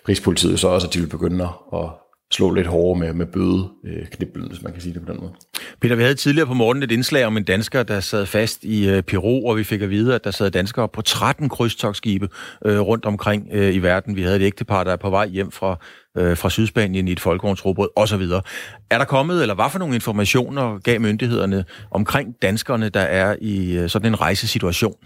[0.08, 1.88] Rigspolitiet så også, at de vil begynde at
[2.32, 4.06] slå lidt hårdere med, med bøde øh,
[4.48, 5.32] hvis man kan sige det på den måde.
[5.80, 9.00] Peter, vi havde tidligere på morgenen et indslag om en dansker, der sad fast i
[9.06, 12.28] Peru, og vi fik at vide, at der sad danskere på 13 krydstogsskibe
[12.64, 14.16] øh, rundt omkring øh, i verden.
[14.16, 15.78] Vi havde et ægtepar, der er på vej hjem fra,
[16.16, 18.22] øh, fra Sydspanien i et folkevognsrobrød osv.
[18.90, 23.72] Er der kommet, eller hvad for nogle informationer gav myndighederne omkring danskerne, der er i
[23.72, 24.96] øh, sådan en rejsesituation?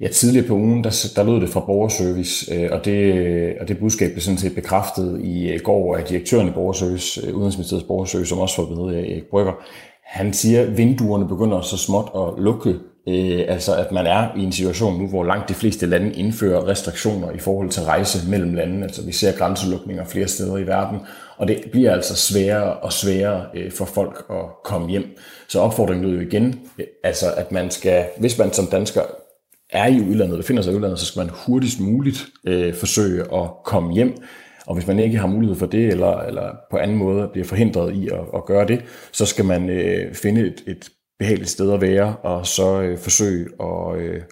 [0.00, 3.68] Ja, tidligere på ugen, der, der lød det fra Borgerservice, øh, og, det, øh, og
[3.68, 7.86] det budskab blev sådan set bekræftet i øh, går af direktøren i Borgerservice, øh, Udenrigsministeriets
[7.86, 9.52] Borgerservice, som også får ved Erik Brygger.
[10.04, 12.74] Han siger, at vinduerne begynder så småt at lukke,
[13.08, 16.68] øh, altså at man er i en situation nu, hvor langt de fleste lande indfører
[16.68, 18.82] restriktioner i forhold til rejse mellem lande.
[18.82, 20.98] Altså vi ser grænselukninger flere steder i verden,
[21.36, 25.16] og det bliver altså sværere og sværere øh, for folk at komme hjem.
[25.48, 29.02] Så opfordringen lyder jo igen, øh, altså at man skal, hvis man som dansker
[29.70, 33.50] er i udlandet, befinder sig i udlandet, så skal man hurtigst muligt øh, forsøge at
[33.64, 34.16] komme hjem.
[34.66, 37.94] Og hvis man ikke har mulighed for det, eller, eller på anden måde bliver forhindret
[37.94, 38.82] i at, at gøre det,
[39.12, 43.48] så skal man øh, finde et, et behageligt sted at være, og så øh, forsøge
[43.60, 44.22] at, øh,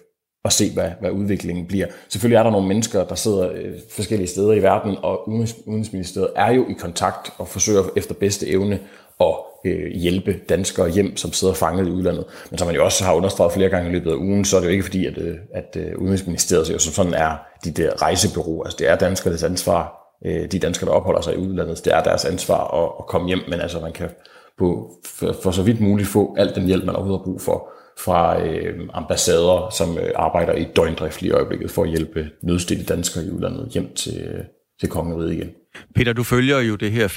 [0.45, 1.87] at se, hvad, hvad udviklingen bliver.
[2.09, 6.51] Selvfølgelig er der nogle mennesker, der sidder øh, forskellige steder i verden, og Udenrigsministeriet er
[6.51, 8.79] jo i kontakt og forsøger efter bedste evne
[9.19, 12.25] at øh, hjælpe danskere hjem, som sidder fanget i udlandet.
[12.49, 14.61] Men som man jo også har understreget flere gange i løbet af ugen, så er
[14.61, 18.01] det jo ikke fordi, at, øh, at øh, Udenrigsministeriet jo som sådan er de der
[18.01, 18.63] rejsebureau.
[18.63, 22.03] Altså det er danskernes ansvar, øh, de danskere, der opholder sig i udlandet, det er
[22.03, 24.09] deres ansvar at, at komme hjem, men altså man kan
[24.57, 27.69] på, for, for så vidt muligt få alt den hjælp, man overhovedet har brug for
[27.97, 33.25] fra øh, ambassader, som øh, arbejder i døgndrift i øjeblikket for at hjælpe nødstille danskere
[33.25, 34.43] i udlandet hjem til, øh,
[34.79, 35.49] til kongeriget igen.
[35.95, 37.07] Peter, du følger jo det her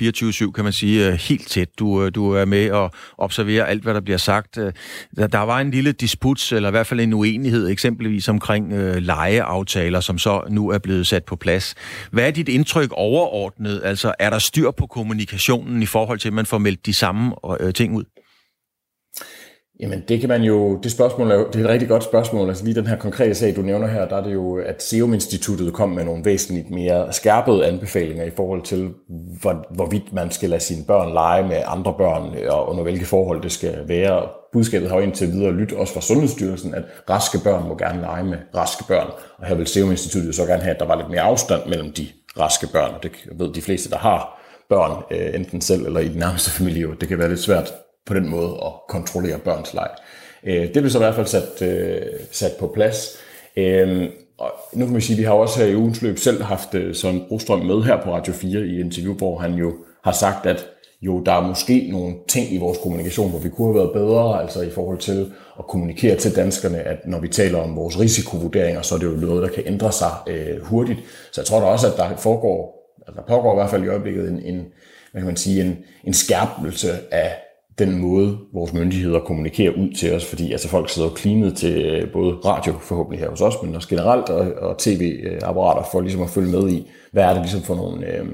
[0.49, 1.69] 24-7, kan man sige, øh, helt tæt.
[1.79, 4.59] Du, øh, du er med og observerer alt, hvad der bliver sagt.
[4.59, 4.73] Øh,
[5.17, 8.97] der, der var en lille disput, eller i hvert fald en uenighed, eksempelvis omkring øh,
[8.97, 11.75] lejeaftaler, som så nu er blevet sat på plads.
[12.11, 13.81] Hvad er dit indtryk overordnet?
[13.85, 17.35] Altså, er der styr på kommunikationen i forhold til, at man får meldt de samme
[17.61, 18.05] øh, ting ud?
[19.81, 22.49] Jamen det kan man jo, det spørgsmål er jo, det er et rigtig godt spørgsmål.
[22.49, 25.15] Altså lige den her konkrete sag, du nævner her, der er det jo, at Serum
[25.15, 28.91] Instituttet kom med nogle væsentligt mere skærpede anbefalinger i forhold til,
[29.41, 33.43] hvor, hvorvidt man skal lade sine børn lege med andre børn, og under hvilke forhold
[33.43, 34.23] det skal være.
[34.53, 38.25] Budskabet har jo indtil videre lyttet også fra Sundhedsstyrelsen, at raske børn må gerne lege
[38.25, 39.11] med raske børn.
[39.39, 41.93] Og her vil Serum Instituttet så gerne have, at der var lidt mere afstand mellem
[41.93, 42.07] de
[42.39, 42.93] raske børn.
[43.03, 46.87] Det ved de fleste, der har børn, øh, enten selv eller i den nærmeste familie,
[47.01, 47.73] det kan være lidt svært
[48.09, 49.89] på den måde at kontrollere børns leg.
[50.45, 52.03] Øh, det blev så i hvert fald sat, øh,
[52.33, 53.17] sat på plads.
[53.57, 56.43] Øh, og nu kan man sige, at vi har også her i ugens løb selv
[56.43, 60.13] haft øh, Søren Brostrøm med her på Radio 4 i interview, hvor han jo har
[60.13, 60.67] sagt, at
[61.03, 64.43] jo, der er måske nogle ting i vores kommunikation, hvor vi kunne have været bedre,
[64.43, 68.83] altså i forhold til at kommunikere til danskerne, at når vi taler om vores risikovurderinger,
[68.83, 70.99] så er det jo noget, der kan ændre sig øh, hurtigt.
[71.33, 73.89] Så jeg tror da også, at der foregår, altså der pågår i hvert fald i
[73.89, 74.67] øjeblikket en, en
[75.13, 77.37] hvad kan man sige, en, en skærpelse af
[77.79, 81.87] den måde, vores myndigheder kommunikerer ud til os, fordi altså, folk sidder jo klinet til
[81.87, 86.23] øh, både radio forhåbentlig her hos os, men også generelt, og, og tv-apparater for ligesom
[86.23, 88.27] at følge med i, hvad er det ligesom for nogle, øh,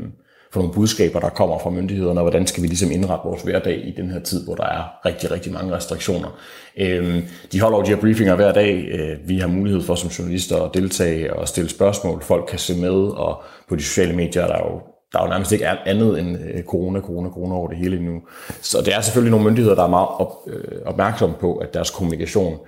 [0.52, 3.86] for nogle budskaber, der kommer fra myndighederne, og hvordan skal vi ligesom indrette vores hverdag
[3.86, 6.38] i den her tid, hvor der er rigtig, rigtig mange restriktioner.
[6.76, 7.22] Øh,
[7.52, 8.84] de holder jo de her briefinger hver dag.
[8.88, 12.22] Øh, vi har mulighed for som journalister at deltage og stille spørgsmål.
[12.22, 15.30] Folk kan se med, og på de sociale medier der er jo der er jo
[15.30, 18.22] nærmest ikke andet end øh, corona, corona, corona over det hele nu.
[18.62, 21.90] Så det er selvfølgelig nogle myndigheder, der er meget op, øh, opmærksomme på, at deres
[21.90, 22.58] kommunikation,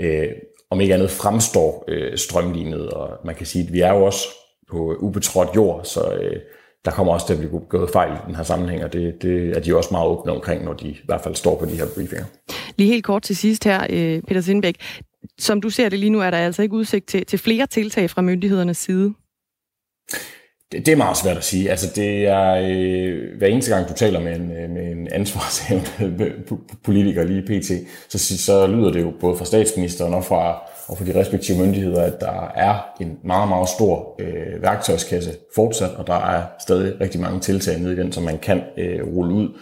[0.00, 0.28] øh,
[0.70, 2.90] om ikke andet, fremstår øh, strømlignet.
[2.90, 4.28] Og man kan sige, at vi er jo også
[4.70, 6.36] på ubetrådt jord, så øh,
[6.84, 9.56] der kommer også til at blive gået fejl i den her sammenhæng, og det, det
[9.56, 11.86] er de også meget åbne omkring, når de i hvert fald står på de her
[11.94, 12.24] briefinger.
[12.76, 14.76] Lige helt kort til sidst her, øh, Peter Sindbæk.
[15.38, 18.10] Som du ser det lige nu, er der altså ikke udsigt til, til flere tiltag
[18.10, 19.14] fra myndighedernes side?
[20.72, 21.70] Det, det er meget svært at sige.
[21.70, 26.32] Altså, det er, øh, hver eneste gang, du taler med en, øh, med en ansvarshævende
[26.84, 27.72] politiker lige pt.,
[28.08, 32.02] så, så lyder det jo både fra statsministeren og fra, og fra de respektive myndigheder,
[32.02, 37.20] at der er en meget, meget stor øh, værktøjskasse fortsat, og der er stadig rigtig
[37.20, 39.58] mange tiltag nede i den, som man kan øh, rulle ud.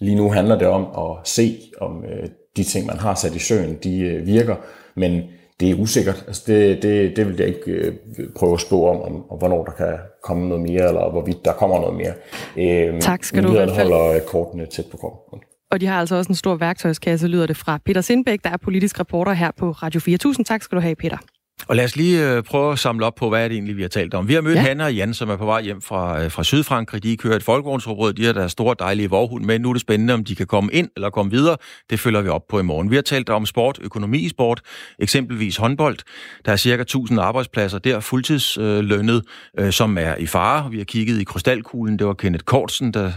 [0.00, 3.38] Lige nu handler det om at se, om øh, de ting, man har sat i
[3.38, 4.56] søen, de øh, virker,
[4.96, 5.22] men
[5.60, 6.24] det er usikkert.
[6.26, 7.94] Altså det, det, det vil jeg ikke øh,
[8.36, 11.52] prøve at spå om, om, om, hvornår der kan komme noget mere, eller hvorvidt der
[11.52, 12.14] kommer noget mere.
[12.56, 13.70] Øh, tak skal du fald.
[13.70, 15.40] holder kortene tæt på kroppen.
[15.70, 18.56] Og de har altså også en stor værktøjskasse, lyder det fra Peter Sindbæk, der er
[18.56, 20.18] politisk reporter her på Radio 4.
[20.18, 21.18] Tusind tak skal du have, Peter.
[21.66, 23.82] Og lad os lige øh, prøve at samle op på, hvad er det egentlig, vi
[23.82, 24.28] har talt om.
[24.28, 24.60] Vi har mødt ja.
[24.60, 27.02] Hanna og Jan, som er på vej hjem fra, øh, fra Sydfrankrig.
[27.02, 28.12] De kører et folkevognsforbrød.
[28.12, 29.58] De har deres store, dejlige vorhund med.
[29.58, 31.56] Nu er det spændende, om de kan komme ind eller komme videre.
[31.90, 32.90] Det følger vi op på i morgen.
[32.90, 34.60] Vi har talt om sport, økonomi i sport,
[34.98, 35.98] eksempelvis håndbold.
[36.44, 39.22] Der er cirka 1000 arbejdspladser der, fuldtidslønnet,
[39.58, 40.70] øh, som er i fare.
[40.70, 41.98] Vi har kigget i krystalkuglen.
[41.98, 43.12] Det var Kenneth Kortsen, der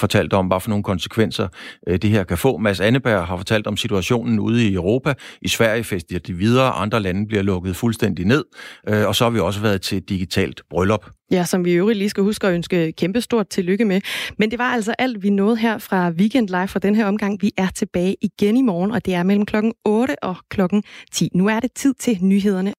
[0.00, 1.48] fortalte om, hvad for nogle konsekvenser
[1.86, 2.56] øh, det her kan få.
[2.56, 5.14] Mads Anneberg har fortalt om situationen ude i Europa.
[5.42, 8.44] I Sverige fester de videre, andre lande bliver lukket fuldstændig ned.
[8.88, 11.06] Øh, og så har vi også været til digitalt bryllup.
[11.30, 14.00] Ja, som vi i øvrigt lige skal huske at ønske kæmpestort tillykke med.
[14.38, 17.42] Men det var altså alt, vi nåede her fra Weekend Live for den her omgang.
[17.42, 21.28] Vi er tilbage igen i morgen, og det er mellem klokken 8 og klokken 10.
[21.34, 22.74] Nu er det tid til nyhederne